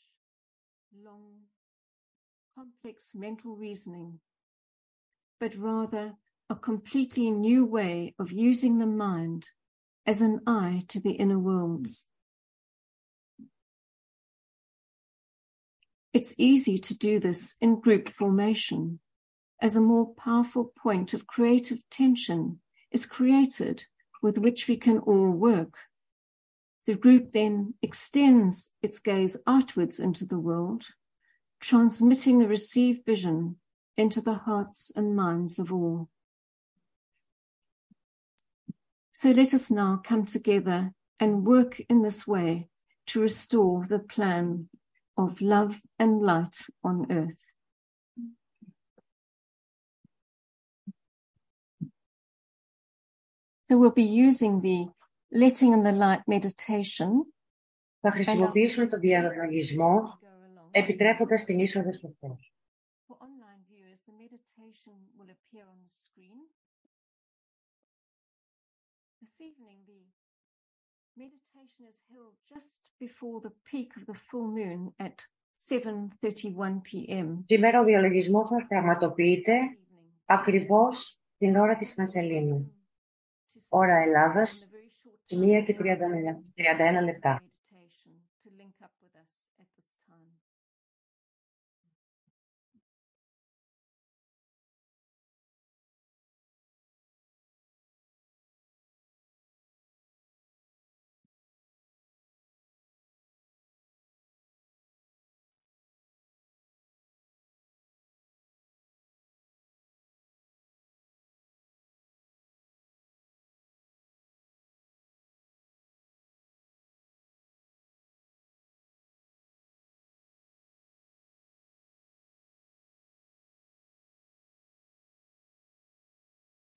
long, 1.05 1.33
complex 2.57 2.97
mental 3.25 3.53
reasoning, 3.65 4.11
but 5.41 5.53
rather 5.69 6.05
a 6.53 6.55
completely 6.69 7.29
new 7.47 7.61
way 7.77 8.13
of 8.21 8.27
using 8.31 8.73
the 8.77 8.91
mind 9.05 9.41
as 10.07 10.21
an 10.21 10.39
eye 10.47 10.81
to 10.87 11.01
the 11.01 11.11
inner 11.11 11.37
worlds. 11.37 12.07
It's 16.13 16.33
easy 16.39 16.79
to 16.79 16.97
do 16.97 17.19
this 17.19 17.55
in 17.61 17.81
group 17.81 18.09
formation, 18.09 18.99
as 19.61 19.75
a 19.75 19.81
more 19.81 20.13
powerful 20.15 20.71
point 20.75 21.13
of 21.13 21.27
creative 21.27 21.87
tension 21.91 22.59
is 22.89 23.05
created 23.05 23.83
with 24.23 24.37
which 24.37 24.67
we 24.67 24.77
can 24.77 24.99
all 24.99 25.29
work. 25.29 25.77
The 26.85 26.95
group 26.95 27.33
then 27.33 27.73
extends 27.81 28.71
its 28.81 28.99
gaze 28.99 29.35
outwards 29.45 29.99
into 29.99 30.25
the 30.25 30.39
world, 30.39 30.85
transmitting 31.59 32.39
the 32.39 32.47
received 32.47 33.05
vision 33.05 33.57
into 33.97 34.21
the 34.21 34.35
hearts 34.35 34.91
and 34.95 35.15
minds 35.15 35.59
of 35.59 35.73
all. 35.73 36.09
So 39.16 39.30
let 39.30 39.54
us 39.54 39.70
now 39.70 40.00
come 40.02 40.24
together 40.24 40.92
and 41.20 41.46
work 41.46 41.80
in 41.88 42.02
this 42.02 42.26
way 42.26 42.68
to 43.06 43.20
restore 43.20 43.84
the 43.86 43.98
plan 43.98 44.68
of 45.16 45.40
love 45.40 45.80
and 45.98 46.20
light 46.20 46.56
on 46.82 47.06
earth. 47.10 47.54
So 53.64 53.78
we'll 53.78 53.90
be 53.90 54.02
using 54.02 54.60
the 54.60 54.88
letting 55.30 55.72
in 55.72 55.82
the 55.82 55.92
light 55.92 56.22
meditation. 56.26 57.26
Θα 58.00 58.10
χρησιμοποιήσουμε 58.10 58.86
το 58.86 58.98
διαλογισμό 58.98 60.18
επιτρέποντας 60.70 61.44
την 61.44 61.58
είσοδο 61.58 61.92
στο 61.92 62.08
φως. 62.08 62.54
For 63.08 63.16
online 63.16 63.62
viewers, 63.70 64.00
the 64.06 64.12
meditation 64.22 64.96
will 65.16 65.30
appear 65.36 65.64
on 65.72 65.78
the 65.84 65.92
screen. 66.04 66.38
This 69.37 69.49
evening, 69.51 69.79
the 69.85 70.01
meditation 71.23 71.85
is 71.91 71.99
held 72.11 72.33
just 72.53 72.81
before 72.99 73.39
the 73.41 73.53
peak 73.69 73.89
of 73.97 74.05
the 74.07 74.19
full 74.27 74.47
moon 74.47 74.93
at 74.99 75.17
7.31 75.55 76.81
p.m. 76.83 77.43
Σήμερα 77.45 77.79
ο 77.79 77.83
διαλογισμός 77.83 78.49
μας 78.49 78.65
πραγματοποιείται 78.67 79.53
ακριβώς 80.25 81.21
την 81.37 81.55
ώρα 81.55 81.75
της 81.77 81.93
Πανσελίνου. 81.93 82.71
Ώρα 83.69 83.97
Ελλάδας, 83.97 84.69
1 85.27 85.63
και 85.65 85.75
31 85.75 87.03
λεπτά. 87.03 87.43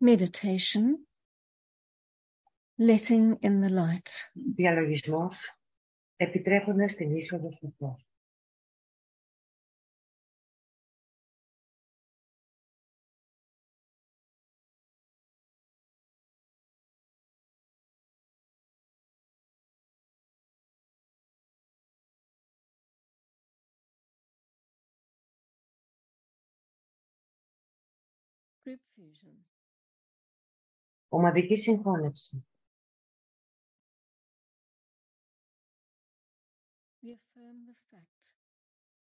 Meditation, 0.03 1.07
letting 2.79 3.37
in 3.43 3.61
the 3.61 3.69
light. 3.69 4.31
Διαλογισμός, 4.55 5.59
επιτρέποντας 6.17 6.95
την 6.95 7.17
είσοδο 7.17 7.53
στο 7.53 7.75
φως. 7.79 8.09
Group 28.65 28.81
fusion. 28.97 29.60
Ομαδική 31.13 31.57
συγχώνευση. 31.57 32.45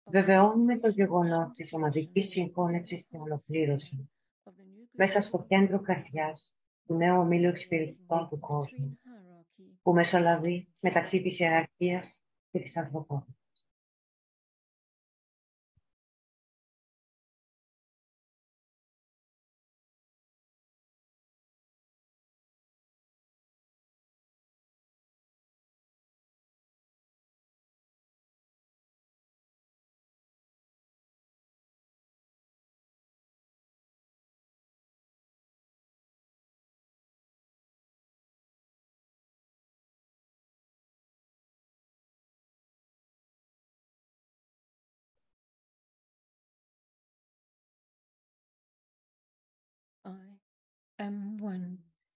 Βεβαιώνουμε 0.05 0.79
το 0.79 0.89
γεγονός 0.89 1.53
της 1.55 1.73
ομαδικής 1.73 2.29
συγχώνευσης 2.29 3.05
και 3.05 3.19
ολοκλήρωση 3.19 4.11
μέσα 4.91 5.21
στο 5.21 5.45
κέντρο 5.49 5.81
καρδιάς 5.81 6.55
του 6.87 6.95
νέου 6.95 7.21
ομίλου 7.21 7.49
εξυπηρετητών 7.49 8.29
του 8.29 8.41
κόσμου 8.41 8.99
που 9.83 9.93
μεσολαβεί 9.93 10.69
μεταξύ 10.81 11.23
της 11.23 11.39
ιεραρχίας 11.39 12.23
και 12.51 12.59
της 12.59 12.77
ανθρωπότητας. 12.77 13.46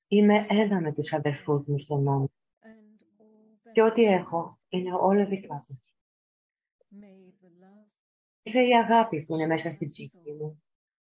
Είμαι 0.08 0.46
ένα 0.48 0.80
με 0.80 0.92
τους 0.92 1.12
αδερφούς 1.12 1.66
μου 1.66 1.78
στον 1.78 2.02
νόμο 2.02 2.30
και 3.72 3.82
ό,τι 3.82 4.02
έχω 4.02 4.58
είναι 4.68 4.94
όλα 4.94 5.26
δικά 5.26 5.64
τους. 5.66 5.96
Ήρθε 8.42 8.66
η 8.66 8.76
αγάπη 8.76 9.24
που 9.24 9.34
είναι 9.34 9.46
μέσα 9.46 9.70
στην 9.70 9.90
ψυχή 9.90 10.32
μου 10.32 10.62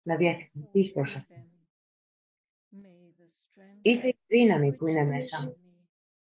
να 0.02 0.16
διαθετηθείς 0.16 0.92
προς 0.92 1.16
αυτή. 1.16 1.48
Ήρθε 3.82 4.08
η 4.08 4.16
δύναμη 4.26 4.72
που 4.76 4.86
είναι 4.86 5.04
μέσα 5.04 5.42
μου 5.42 5.56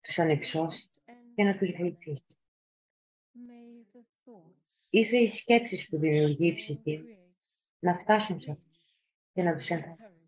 τους 0.02 0.20
ανεξώσει 0.20 0.90
και 1.36 1.44
να 1.44 1.58
τους 1.58 1.72
βοηθήσεις. 1.78 2.38
Ήρθε 4.90 5.18
οι 5.18 5.28
σκέψεις 5.28 5.90
που 5.90 5.98
δημιουργεί 5.98 6.48
η 6.48 6.54
ψυχή 6.54 7.18
να 7.80 7.98
φτάσουν 7.98 8.42
σε 8.42 8.52
αυτό 8.52 8.72
και 9.34 9.44
να 9.44 9.56
τους 9.56 9.70
ενθαρρύνουν. 9.70 10.23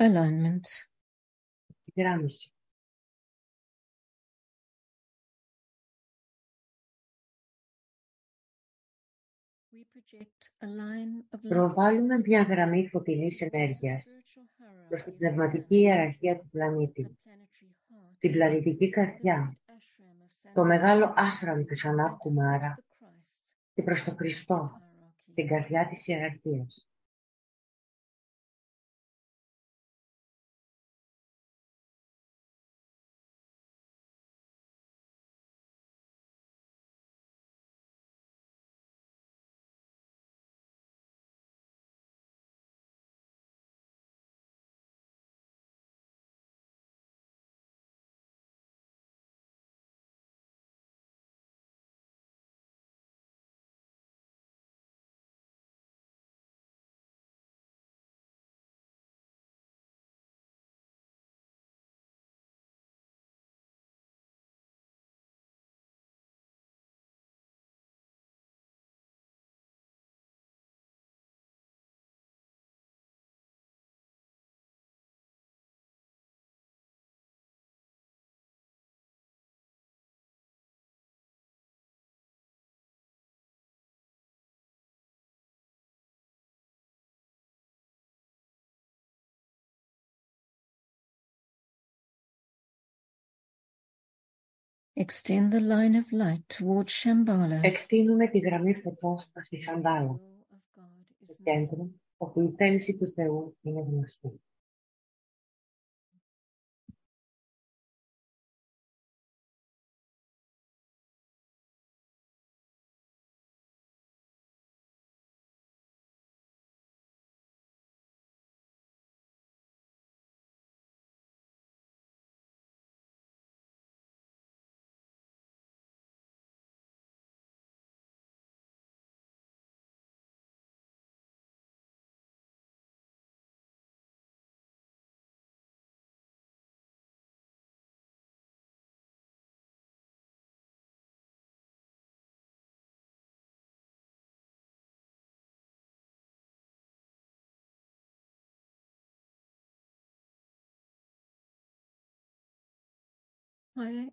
Alignment. 0.00 0.66
Γράμμιση. 1.96 2.52
Προβάλλουμε 11.48 12.18
μια 12.18 12.42
γραμμή 12.42 12.88
φωτεινής 12.88 13.40
ενέργειας 13.40 14.04
προς 14.88 15.02
την 15.02 15.16
πνευματική 15.16 15.76
ιεραρχία 15.76 16.38
του 16.38 16.48
πλανήτη, 16.50 17.18
την 18.18 18.32
πλανητική 18.32 18.88
καρδιά, 18.88 19.58
το 20.54 20.64
μεγάλο 20.64 21.12
άσραμ 21.16 21.64
του 21.64 21.76
Σανάκ 21.76 22.16
Κουμάρα 22.16 22.84
και 23.74 23.82
προς 23.82 24.04
τον 24.04 24.16
Χριστό, 24.16 24.80
την 25.34 25.46
καρδιά 25.46 25.86
της 25.86 26.06
ιεραρχίας. 26.06 26.89
Extend 95.06 95.50
the 95.50 95.60
line 95.60 95.94
of 95.94 96.12
light 96.12 96.46
towards 96.48 96.92
Shambhala. 96.92 97.60
Εκτείνουμε 97.62 98.28
τη 98.28 98.38
γραμμή 98.38 98.74
φωτός 98.74 99.28
προς 99.32 99.48
τη 99.48 99.60
Σαντάλα, 99.60 100.20
στο 101.22 101.34
κέντρο, 101.42 101.90
όπου 102.16 102.40
η 102.40 102.54
θέληση 102.56 102.96
του 102.96 103.08
Θεού 103.08 103.56
είναι 103.60 103.80
γνωστή. 103.80 104.40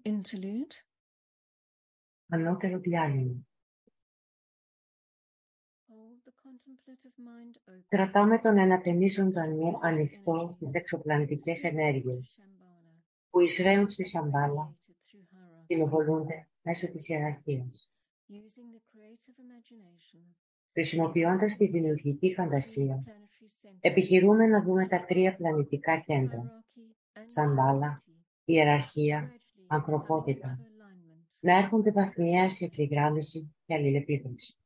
Interlude. 0.03 0.73
Ανώτερο 2.27 2.79
διάλειμμα. 2.79 3.47
Hold 5.89 6.19
the 6.25 6.33
contemplative 6.47 7.15
mind 7.17 7.71
open. 7.71 7.83
Κρατάμε 7.87 8.39
τον 8.39 8.57
ενατενίζοντα 8.57 9.47
νου 9.47 9.79
ανοιχτό 9.81 10.53
στις 10.55 10.69
εξωπλανητικές 10.71 11.63
ενέργειες 11.63 12.39
Shambhala, 12.39 13.03
που 13.29 13.39
εισραίουν 13.39 13.89
στη 13.89 14.05
Σαμπάλα 14.05 14.75
created 14.85 14.91
through 14.91 15.21
hierarchy, 15.21 15.65
και 15.67 15.77
μεβολούνται 15.77 16.47
μέσω 16.61 16.87
της 16.91 17.07
ιεραρχίας. 17.07 17.91
using 18.29 18.71
the 18.75 18.81
creative 18.91 19.37
imagination. 19.45 20.35
Χρησιμοποιώντας 20.71 21.55
τη 21.57 21.67
δημιουργική 21.67 22.27
three 22.27 22.35
φαντασία, 22.35 23.03
planetary 23.05 23.67
centers, 23.67 23.77
επιχειρούμε 23.81 24.45
να 24.45 24.63
δούμε 24.63 24.87
τα 24.87 25.05
τρία 25.05 25.35
πλανητικά 25.35 25.99
κέντρα, 25.99 26.63
hierarchy 26.75 27.19
and 27.19 27.23
Σαμπάλα, 27.25 28.03
unity, 28.05 28.11
ιεραρχία, 28.45 29.31
gradually 29.31 29.46
ανθρωπότητα, 29.67 30.59
coming 30.59 30.61
into 30.61 30.83
alignment. 30.83 31.37
να 31.39 31.57
έρχονται 31.57 31.91
βαθμιαία 31.91 32.49
σε 32.49 32.65
ευθυγράμμιση 32.65 33.55
και 33.65 33.73
αλληλεπίδραση. 33.73 34.57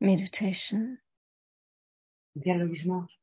Meditation. 0.00 1.02
Διαλογισμός. 2.32 3.20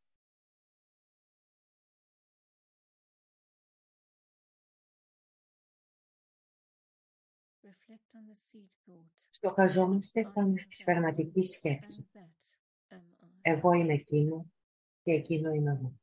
Στοχαζόμαστε 9.29 10.31
πάνω 10.33 10.57
στη 10.57 10.75
σφαιρματική 10.75 11.43
σκέψη. 11.43 12.09
Εγώ 13.41 13.71
είμαι 13.71 13.93
εκείνο 13.93 14.51
και 15.01 15.11
εκείνο 15.11 15.53
είμαι 15.53 15.71
εγώ. 15.71 15.99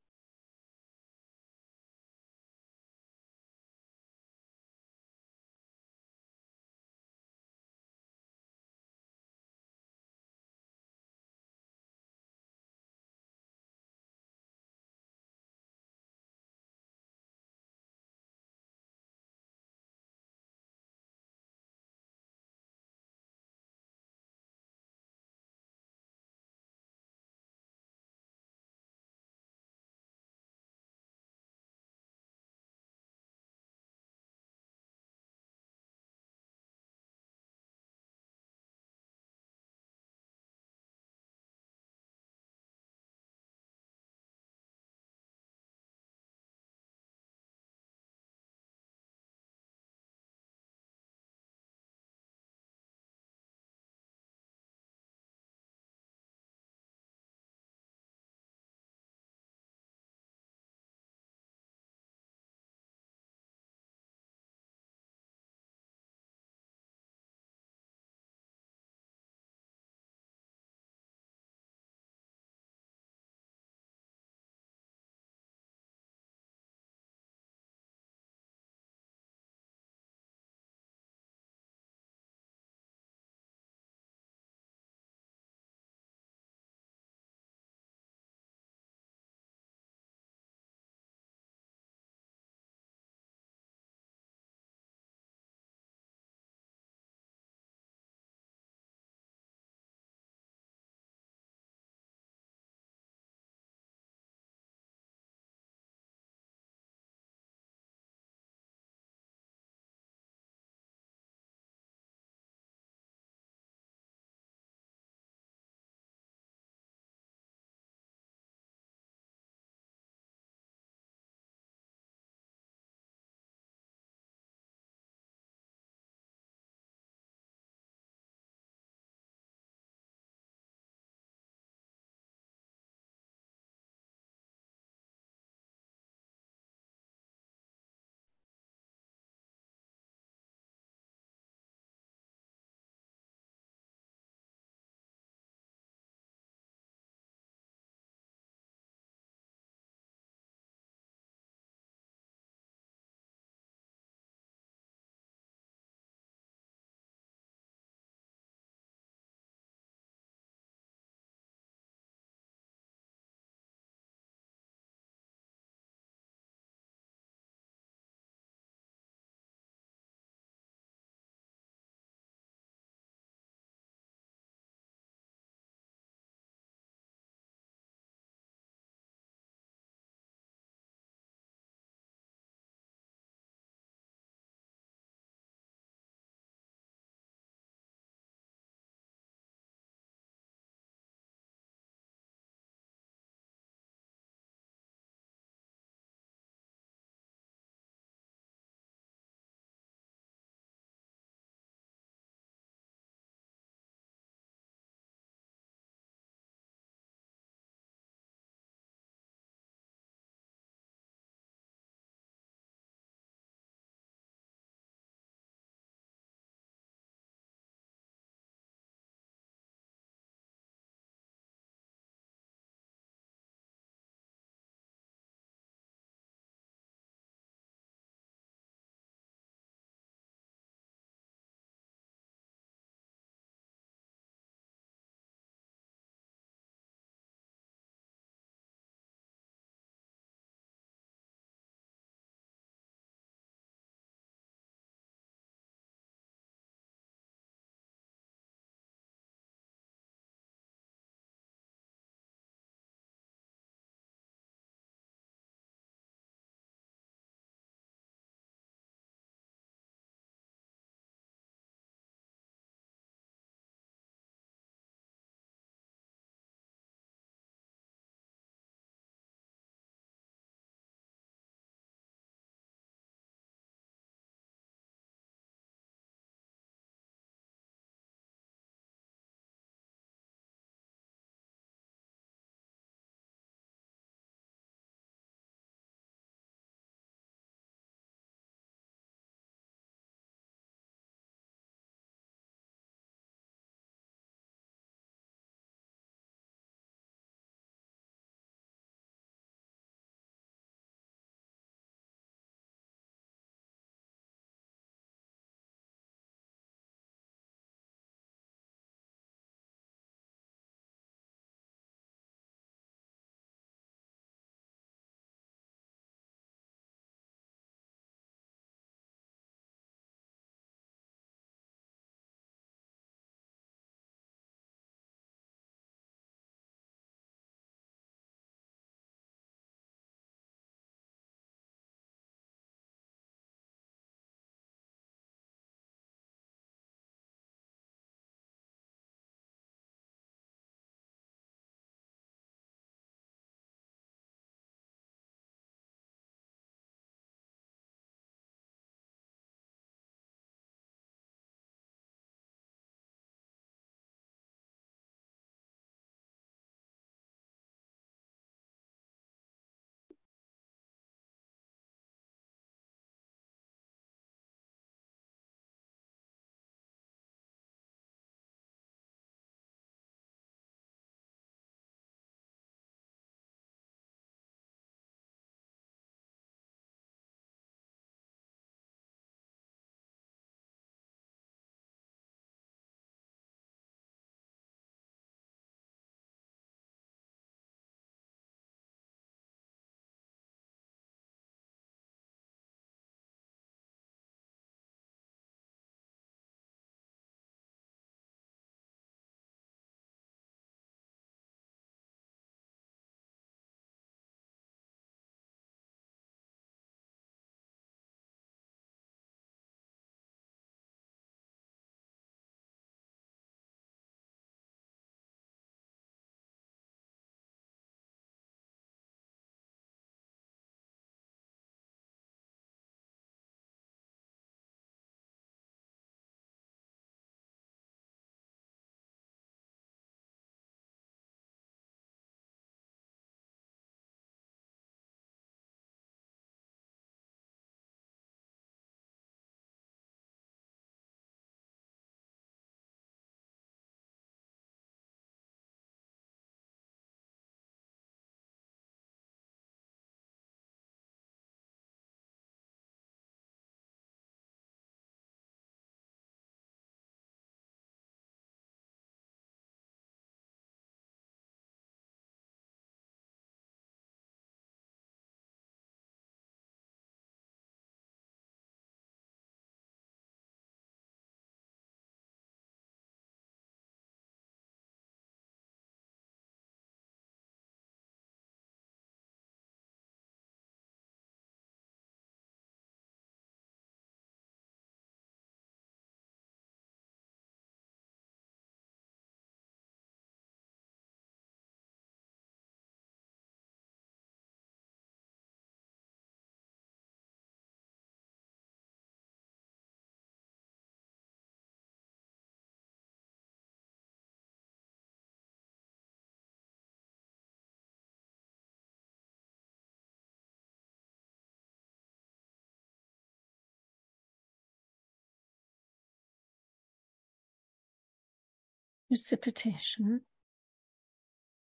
Precipitation 519.14 520.20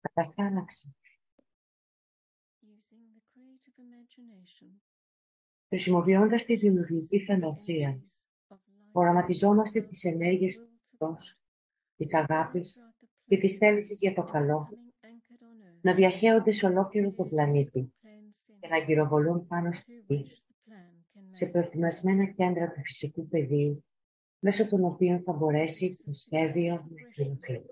καταστάλαξη. 0.02 0.96
using 2.62 3.04
the 3.16 3.22
creative 3.32 3.78
imagination. 3.78 4.70
Χρησιμοποιώντας 5.68 6.46
τη 6.46 6.56
δημιουργική 6.56 7.26
φαντασία, 7.26 8.02
οραματιζόμαστε 8.92 9.82
τις 9.82 10.04
ενέργειες 10.04 10.58
του 10.58 10.98
Θεός, 10.98 11.40
της 11.96 12.14
αγάπης 12.14 12.94
και 13.26 13.38
της 13.38 13.58
θέλησης 13.58 14.00
για 14.00 14.14
το 14.14 14.24
καλό, 14.24 14.70
να 15.82 15.94
διαχέονται 15.94 16.52
σε 16.52 16.66
ολόκληρο 16.66 17.12
τον 17.12 17.30
πλανήτη 17.30 17.94
και 18.60 18.68
να 18.68 18.78
γυροβολούν 18.78 19.48
πάνω 19.48 19.72
στη 19.74 20.04
γη, 20.08 20.44
σε 21.32 21.46
προετοιμασμένα 21.46 22.26
κέντρα 22.26 22.72
του 22.72 22.82
φυσικού 22.82 23.28
πεδίου, 23.28 23.86
μέσω 24.44 24.70
των 24.70 24.84
οποίων 24.84 25.24
θα 25.24 25.34
μπορέσει 25.34 26.02
το 26.06 26.14
σχέδιο 26.14 26.74
να 26.74 27.02
εκπληρωθεί. 27.02 27.66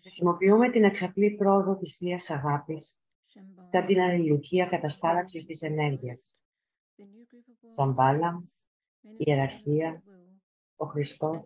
Χρησιμοποιούμε 0.00 0.70
την 0.70 0.84
εξαπλή 0.84 1.30
πρόοδο 1.30 1.76
της 1.76 1.96
Θείας 1.96 2.30
Αγάπης 2.30 2.98
σαν 3.70 3.86
την 3.86 4.00
αλληλουχία 4.00 4.66
καταστάλαξης 4.66 5.44
της 5.44 5.62
ενέργειας. 5.62 6.42
Σαμπάλα, 7.74 8.42
η 9.00 9.16
ιεραρχία, 9.18 10.02
ο 10.76 10.86
Χριστός, 10.86 11.44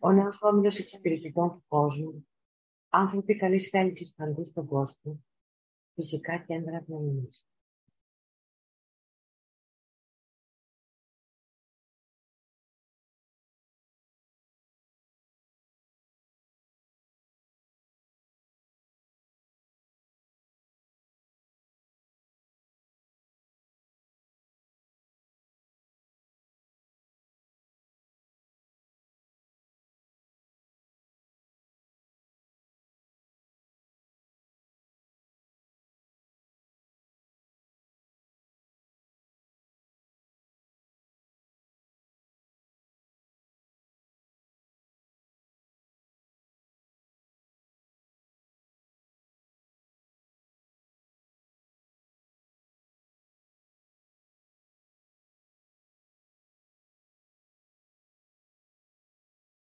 ο 0.00 0.12
νέος 0.12 0.42
όμιλος 0.42 0.78
εξυπηρετητών 0.78 1.50
του 1.50 1.64
κόσμου, 1.68 2.28
άνθρωποι 2.88 3.36
καλής 3.36 3.68
θέλησης 3.68 4.14
παντού 4.16 4.44
στον 4.44 4.66
κόσμο, 4.66 5.24
φυσικά 5.94 6.38
κέντρα 6.38 6.82
πνευμονής. 6.82 7.47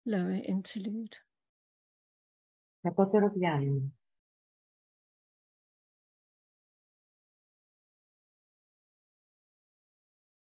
Lower 0.08 0.40
interlude. 0.42 1.16
Κατώτερο 2.80 3.28
διάλειμμα. 3.28 3.92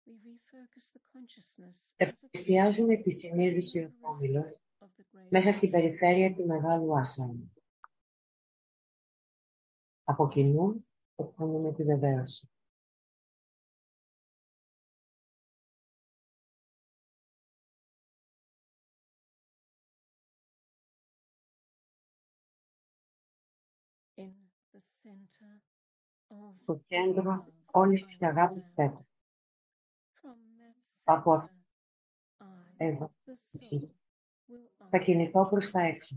We 0.06 0.12
refocus 0.12 0.92
the 0.92 1.00
consciousness 1.12 2.08
Εστιάζουμε 2.30 2.96
τη 2.96 3.10
συνείδηση 3.10 3.78
ο 3.78 3.92
όμιλος 4.00 4.60
of 4.78 4.86
the 4.86 5.16
great 5.16 5.28
μέσα 5.30 5.52
στην 5.52 5.70
περιφέρεια 5.70 6.34
του 6.34 6.46
Μεγάλου 6.46 6.98
Άσανου. 6.98 7.52
Από 10.04 10.28
κοινού 10.28 10.86
εκφωνούμε 11.14 11.72
τη 11.72 11.84
βεβαίωση. 11.84 12.48
The 25.04 25.26
center 25.38 25.60
of 26.28 26.54
Στο 26.62 26.80
κέντρο 26.86 27.44
love 27.46 27.52
όλης 27.72 28.06
της 28.06 28.16
I 28.20 28.24
αγάπης 28.26 28.62
stand. 28.72 28.74
θέτω. 28.74 29.06
From 30.20 30.36
that 30.58 30.76
Από 31.04 31.32
center, 31.32 31.50
I, 32.38 32.44
Εδώ, 32.76 33.10
the 33.26 33.32
εσύ. 33.60 33.80
soul, 33.80 34.52
will 34.52 34.86
Θα 34.90 34.98
I, 34.98 35.02
κινηθώ 35.04 35.48
προς 35.48 35.70
τα 35.70 35.80
έξω. 35.80 36.16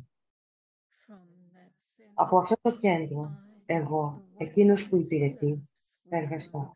from 1.08 1.26
that 1.54 1.72
center, 1.98 2.12
Από 2.14 2.38
αυτό 2.38 2.56
το 2.62 2.78
κέντρο, 2.80 3.32
I, 3.58 3.62
εγώ, 3.66 4.22
the 4.22 4.38
one 4.38 4.42
εκείνος 4.42 4.90
που 4.90 4.96
who 4.96 5.00
υπηρετεί, 5.00 5.62
serves, 5.64 6.08
θα 6.10 6.18
will 6.18 6.22
εργαστώ. 6.22 6.60
work. 6.60 6.76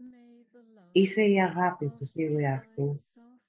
May 0.00 0.54
the 0.54 0.58
love 0.78 0.88
Ήθε 0.92 1.22
η 1.22 1.40
αγάπη 1.42 1.86
of 1.86 1.96
του 1.96 2.04
the 2.06 2.10
Θείου 2.12 2.36
divine 2.36 2.40
εαυτού 2.42 2.94
self 3.00 3.40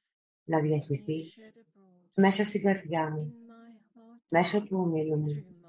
να 0.44 0.60
be 0.60 0.62
διαχυθεί 0.62 1.24
shed 1.24 1.58
abroad 1.58 2.12
μέσα 2.16 2.46
στην 2.46 2.62
καρδιά 2.62 3.08
in 3.08 3.12
μου, 3.12 3.34
my 3.48 3.98
heart, 3.98 4.20
μέσω 4.30 4.64
του 4.64 4.78
ομίλου 4.78 5.18
μου 5.18 5.28
through 5.30 5.36
my 5.36 5.42
group, 5.42 5.61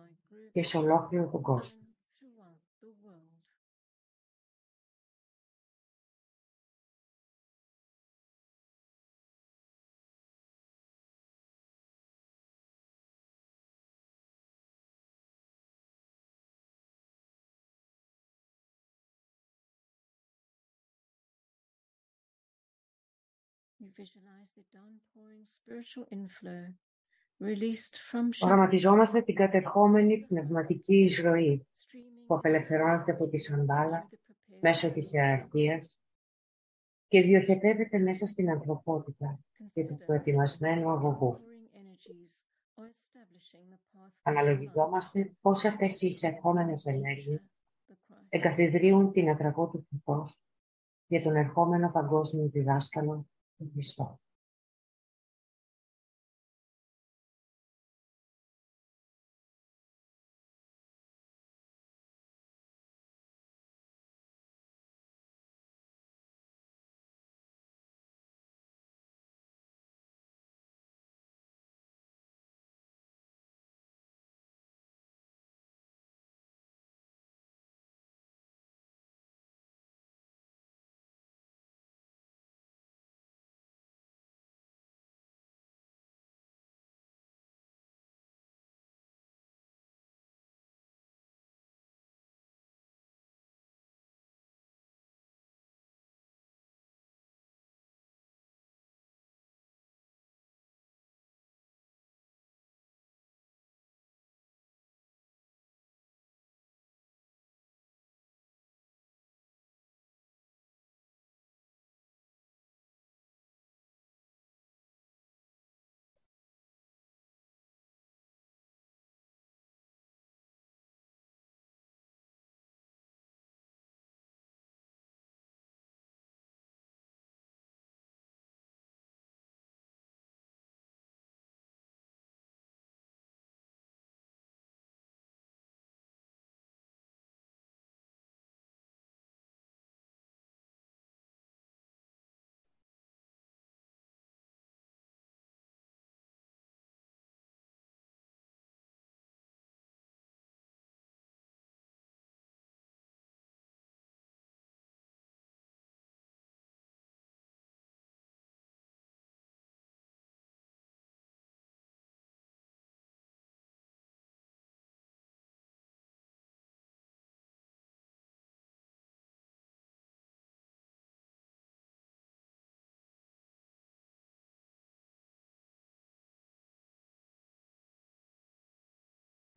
και 0.52 0.62
σε 0.62 0.76
ολόκληρο 0.76 1.30
τον 1.30 1.40
and 1.40 1.44
κόσμο. 1.44 1.78
throughout 2.20 2.60
the 2.80 2.92
world. 3.02 3.32
We 23.80 23.88
visualize 23.96 24.50
the 24.54 24.62
downpouring 24.72 25.44
spiritual 25.44 26.06
inflow 26.12 26.62
released 26.62 26.70
from 26.70 26.70
Shabbat, 26.70 26.91
Οραματιζόμαστε 28.40 29.22
την 29.22 29.34
κατερχόμενη 29.34 30.18
πνευματική 30.26 30.94
εισρωή 30.96 31.66
streaming 31.78 32.24
που 32.26 32.34
απελευθερώνεται 32.34 33.12
από 33.12 33.28
τη 33.28 33.38
σαντάλα 33.38 34.08
through 34.08 34.14
the 34.14 34.54
prepared 34.54 34.58
μέσω 34.60 34.90
της 34.92 35.12
ιεραρχίας 35.12 36.00
και 37.08 37.22
διοχετεύεται 37.22 37.98
μέσα 37.98 38.26
στην 38.26 38.50
ανθρωπότητα 38.50 39.38
και 39.72 39.86
του 39.86 39.96
Consider 40.00 40.04
προετοιμασμένου 40.06 40.88
these 40.88 40.92
αγωγού. 40.96 41.32
outpouring 41.34 41.76
energies 41.80 42.32
are 42.78 42.88
establishing 42.88 43.64
the 43.72 43.78
pathway 43.92 44.06
of 44.06 44.08
light 44.08 44.20
Αναλογιζόμαστε 44.22 45.32
πώς 45.40 45.64
αυτές 45.64 46.00
οι 46.02 46.06
εισερχόμενες 46.06 46.84
to 46.88 46.92
ενέργειες 46.92 47.40
the 47.88 47.92
Christ. 47.92 48.26
εγκαθιδρύουν 48.28 49.12
την 49.12 49.28
ατραγό 49.30 49.68
του 49.68 49.86
φωτός 50.04 50.40
για 51.06 51.22
τον 51.22 51.36
ερχόμενο 51.36 51.90
παγκόσμιο 51.90 52.48
διδάσκαλο, 52.48 53.26
τον 53.56 53.70
Χριστό. 53.72 54.20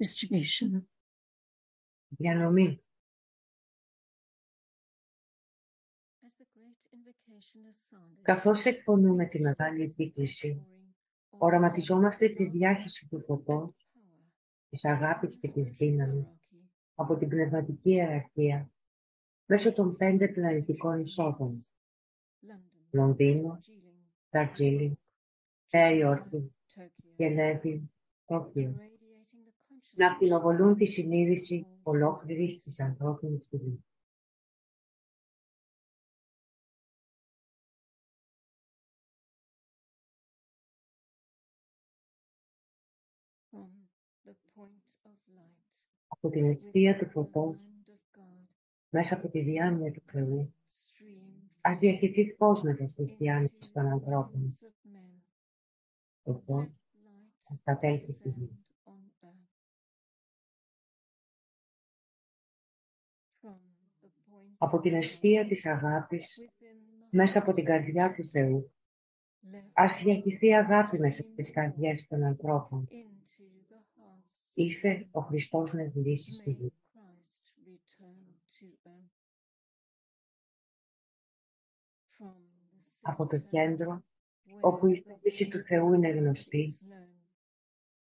Distribution. 0.06 0.82
Διανομή. 2.08 2.80
Καθώς 8.22 8.66
εκπονούμε 8.66 9.26
τη 9.26 9.40
Μεγάλη 9.40 9.84
Επίκληση, 9.84 10.66
οραματιζόμαστε 11.30 12.30
τη 12.30 12.50
διάχυση 12.50 13.08
του 13.08 13.22
φωτός, 13.22 13.90
της 14.70 14.86
αγάπης 14.86 15.40
και 15.40 15.52
της 15.52 15.76
δύναμης 15.78 16.28
από 16.96 17.18
την 17.18 17.30
πνευματική 17.30 17.90
ιεραρχία 17.90 18.72
μέσω 19.46 19.74
των 19.74 19.96
πέντε 19.96 20.28
πλανητικών 20.28 21.00
εισόδων. 21.00 21.66
Λονδίνο, 22.92 23.60
Ταρτζίλι, 24.30 25.00
Νέα 25.72 25.92
Υόρκη, 25.92 26.56
Γενέβη, 27.16 27.92
Τόκιο. 28.26 28.95
Να 29.98 30.12
ακτινοβολούν 30.12 30.76
τη 30.76 30.86
συνείδηση 30.86 31.66
ολόκληρης 31.84 32.62
της 32.62 32.80
ανθρώπινης 32.80 33.46
φυλής. 33.50 33.80
Από 46.08 46.30
την 46.30 46.44
αιστεία 46.44 46.98
του 46.98 47.10
φωτός, 47.10 47.70
μέσα 48.90 49.16
από 49.16 49.30
τη 49.30 49.42
διάνοια 49.42 49.92
του 49.92 50.04
Θεού, 50.06 50.54
ας 51.62 51.80
διαχειριστείς 51.80 52.36
φως 52.38 52.62
μέσα 52.62 52.88
στις 52.88 53.16
διάνοιες 53.18 53.72
των 53.74 53.88
ανθρώπων. 53.88 54.58
Το 56.24 56.34
φως 56.46 56.68
θα 57.44 57.60
κατέλθει 57.64 58.14
στη 58.14 58.30
γη. 58.30 58.65
Από 64.58 64.80
την 64.80 64.94
αιστεία 64.96 65.48
της 65.48 65.66
αγάπης, 65.66 66.50
μέσα 67.10 67.40
από 67.40 67.54
την 67.54 67.66
καρδιά 67.66 68.14
του 68.16 68.30
Θεού, 68.30 68.72
ας 69.74 70.02
διαχειριστεί 70.04 70.54
αγάπη 70.54 71.00
μέσα 71.00 71.24
στις 71.32 71.52
καρδιές 71.52 72.06
των 72.08 72.24
ανθρώπων. 72.24 72.88
Ήρθε 74.54 75.08
ο 75.12 75.22
Χριστός 75.22 75.74
να 75.74 75.90
δουλήσει 75.90 76.32
στη 76.32 76.52
γη. 76.52 76.74
Από 83.02 83.28
το 83.28 83.40
κέντρο, 83.50 84.04
όπου 84.62 84.88
η 84.88 85.02
θέληση 85.02 85.48
του 85.48 85.64
Θεού 85.64 85.94
είναι 85.94 86.10
γνωστή, 86.10 86.74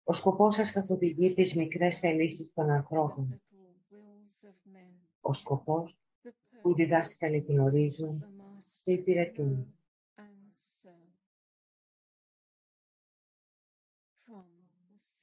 ο 0.03 0.13
σκοπός 0.13 0.55
σας 0.55 0.71
καθοδηγεί 0.71 1.33
τις 1.33 1.55
μικρές 1.55 1.99
θελήσεις 1.99 2.51
των 2.53 2.69
ανθρώπων. 2.69 3.41
Ο 5.21 5.33
σκοπός 5.33 5.97
που 6.65 6.71
οι 6.71 6.73
διδάσκαλοι 6.73 7.37
γνωρίζουν 7.37 8.23
και 8.83 8.91
υπηρετούν. 8.91 9.73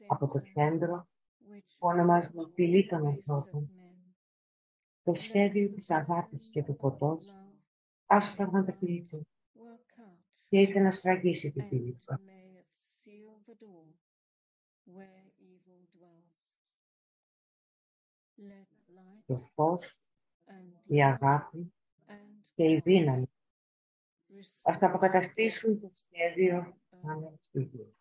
Από 0.07 0.26
το 0.26 0.38
κέντρο, 0.38 1.09
που 1.78 1.86
ονομάζουμε 1.86 2.51
φυλή 2.55 2.86
των 2.86 3.07
ανθρώπων, 3.07 3.70
το 5.03 5.14
σχέδιο 5.14 5.70
της 5.70 5.90
αγάπης 5.90 6.51
και 6.51 6.62
του 6.62 6.76
φωτός, 6.76 7.34
ας 8.07 8.34
πραγματοποιηθεί 8.36 9.26
και 10.49 10.61
ήθελε 10.61 10.80
να 10.80 10.90
σφραγίσει 10.90 11.51
τη 11.51 11.62
φυλή 11.62 11.93
του. 11.93 12.20
Το 19.26 19.36
φως, 19.55 20.01
η 20.93 21.03
αγάπη 21.03 21.72
και 22.55 22.64
η 22.64 22.80
δύναμη. 22.84 23.30
ας 24.62 24.78
τα 24.78 24.86
αποκαταστήσουν 24.86 25.80
το 25.80 25.90
σχέδιο 25.93 26.76
πάνω 27.01 27.38
στη 27.40 27.62
γη. 27.62 27.95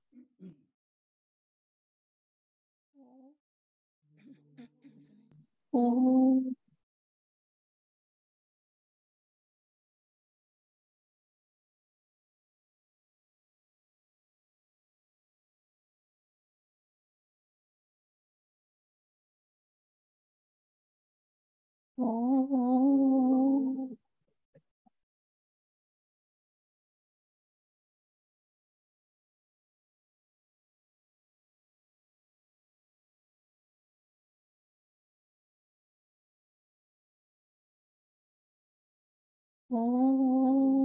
哦。 39.72 40.81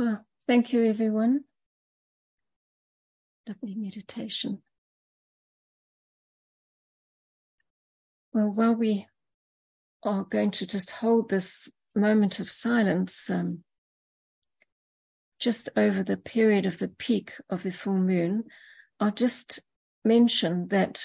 Well, 0.00 0.24
thank 0.46 0.72
you, 0.72 0.82
everyone. 0.82 1.44
Lovely 3.46 3.74
meditation. 3.74 4.62
Well, 8.32 8.50
while 8.50 8.74
we 8.74 9.06
are 10.02 10.24
going 10.24 10.52
to 10.52 10.66
just 10.66 10.88
hold 10.88 11.28
this 11.28 11.68
moment 11.94 12.40
of 12.40 12.50
silence 12.50 13.28
um, 13.28 13.62
just 15.38 15.68
over 15.76 16.02
the 16.02 16.16
period 16.16 16.64
of 16.64 16.78
the 16.78 16.88
peak 16.88 17.34
of 17.50 17.62
the 17.62 17.70
full 17.70 17.98
moon, 17.98 18.44
I'll 19.00 19.10
just 19.10 19.60
mention 20.02 20.68
that 20.68 21.04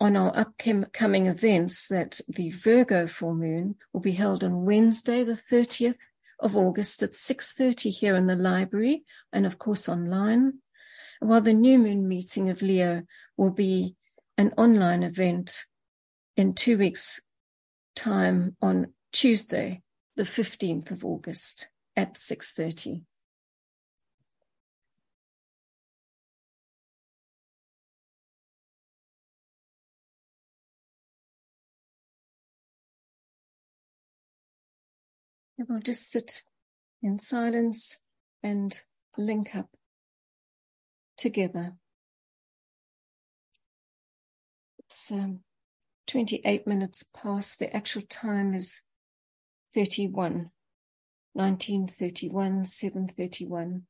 on 0.00 0.16
our 0.16 0.36
upcoming 0.36 1.26
events 1.26 1.86
that 1.86 2.20
the 2.26 2.50
Virgo 2.50 3.06
full 3.06 3.36
moon 3.36 3.76
will 3.92 4.00
be 4.00 4.10
held 4.10 4.42
on 4.42 4.64
Wednesday, 4.64 5.22
the 5.22 5.40
30th 5.52 5.98
of 6.40 6.56
August 6.56 7.02
at 7.02 7.12
6.30 7.12 7.90
here 7.90 8.16
in 8.16 8.26
the 8.26 8.34
library 8.34 9.04
and 9.32 9.46
of 9.46 9.58
course 9.58 9.88
online, 9.88 10.54
while 11.20 11.40
the 11.40 11.52
new 11.52 11.78
moon 11.78 12.08
meeting 12.08 12.50
of 12.50 12.62
Leo 12.62 13.02
will 13.36 13.50
be 13.50 13.96
an 14.38 14.52
online 14.56 15.02
event 15.02 15.64
in 16.36 16.54
two 16.54 16.78
weeks 16.78 17.20
time 17.94 18.56
on 18.62 18.94
Tuesday, 19.12 19.82
the 20.16 20.22
15th 20.22 20.90
of 20.90 21.04
August 21.04 21.68
at 21.96 22.14
6.30. 22.14 23.02
And 35.60 35.68
we'll 35.68 35.80
just 35.80 36.10
sit 36.10 36.44
in 37.02 37.18
silence 37.18 37.98
and 38.42 38.80
link 39.18 39.54
up 39.54 39.68
together. 41.18 41.74
It's 44.78 45.12
um, 45.12 45.40
28 46.06 46.66
minutes 46.66 47.04
past. 47.14 47.58
The 47.58 47.76
actual 47.76 48.00
time 48.08 48.54
is 48.54 48.80
31, 49.74 50.50
1931, 51.34 52.64
731. 52.64 53.82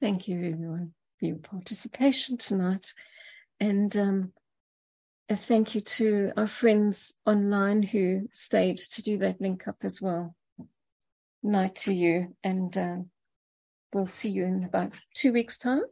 Thank 0.00 0.28
you, 0.28 0.36
everyone, 0.36 0.92
for 1.18 1.26
your 1.26 1.36
participation 1.36 2.36
tonight. 2.36 2.92
And 3.58 3.96
um, 3.96 4.32
a 5.28 5.34
thank 5.34 5.74
you 5.74 5.80
to 5.80 6.32
our 6.36 6.46
friends 6.46 7.14
online 7.26 7.82
who 7.82 8.28
stayed 8.32 8.78
to 8.78 9.02
do 9.02 9.18
that 9.18 9.40
link 9.40 9.66
up 9.66 9.78
as 9.82 10.00
well. 10.00 10.36
Night 11.42 11.74
to 11.76 11.92
you, 11.92 12.36
and 12.44 12.76
um, 12.78 13.10
we'll 13.92 14.06
see 14.06 14.28
you 14.28 14.44
in 14.44 14.62
about 14.62 15.00
two 15.14 15.32
weeks' 15.32 15.58
time. 15.58 15.82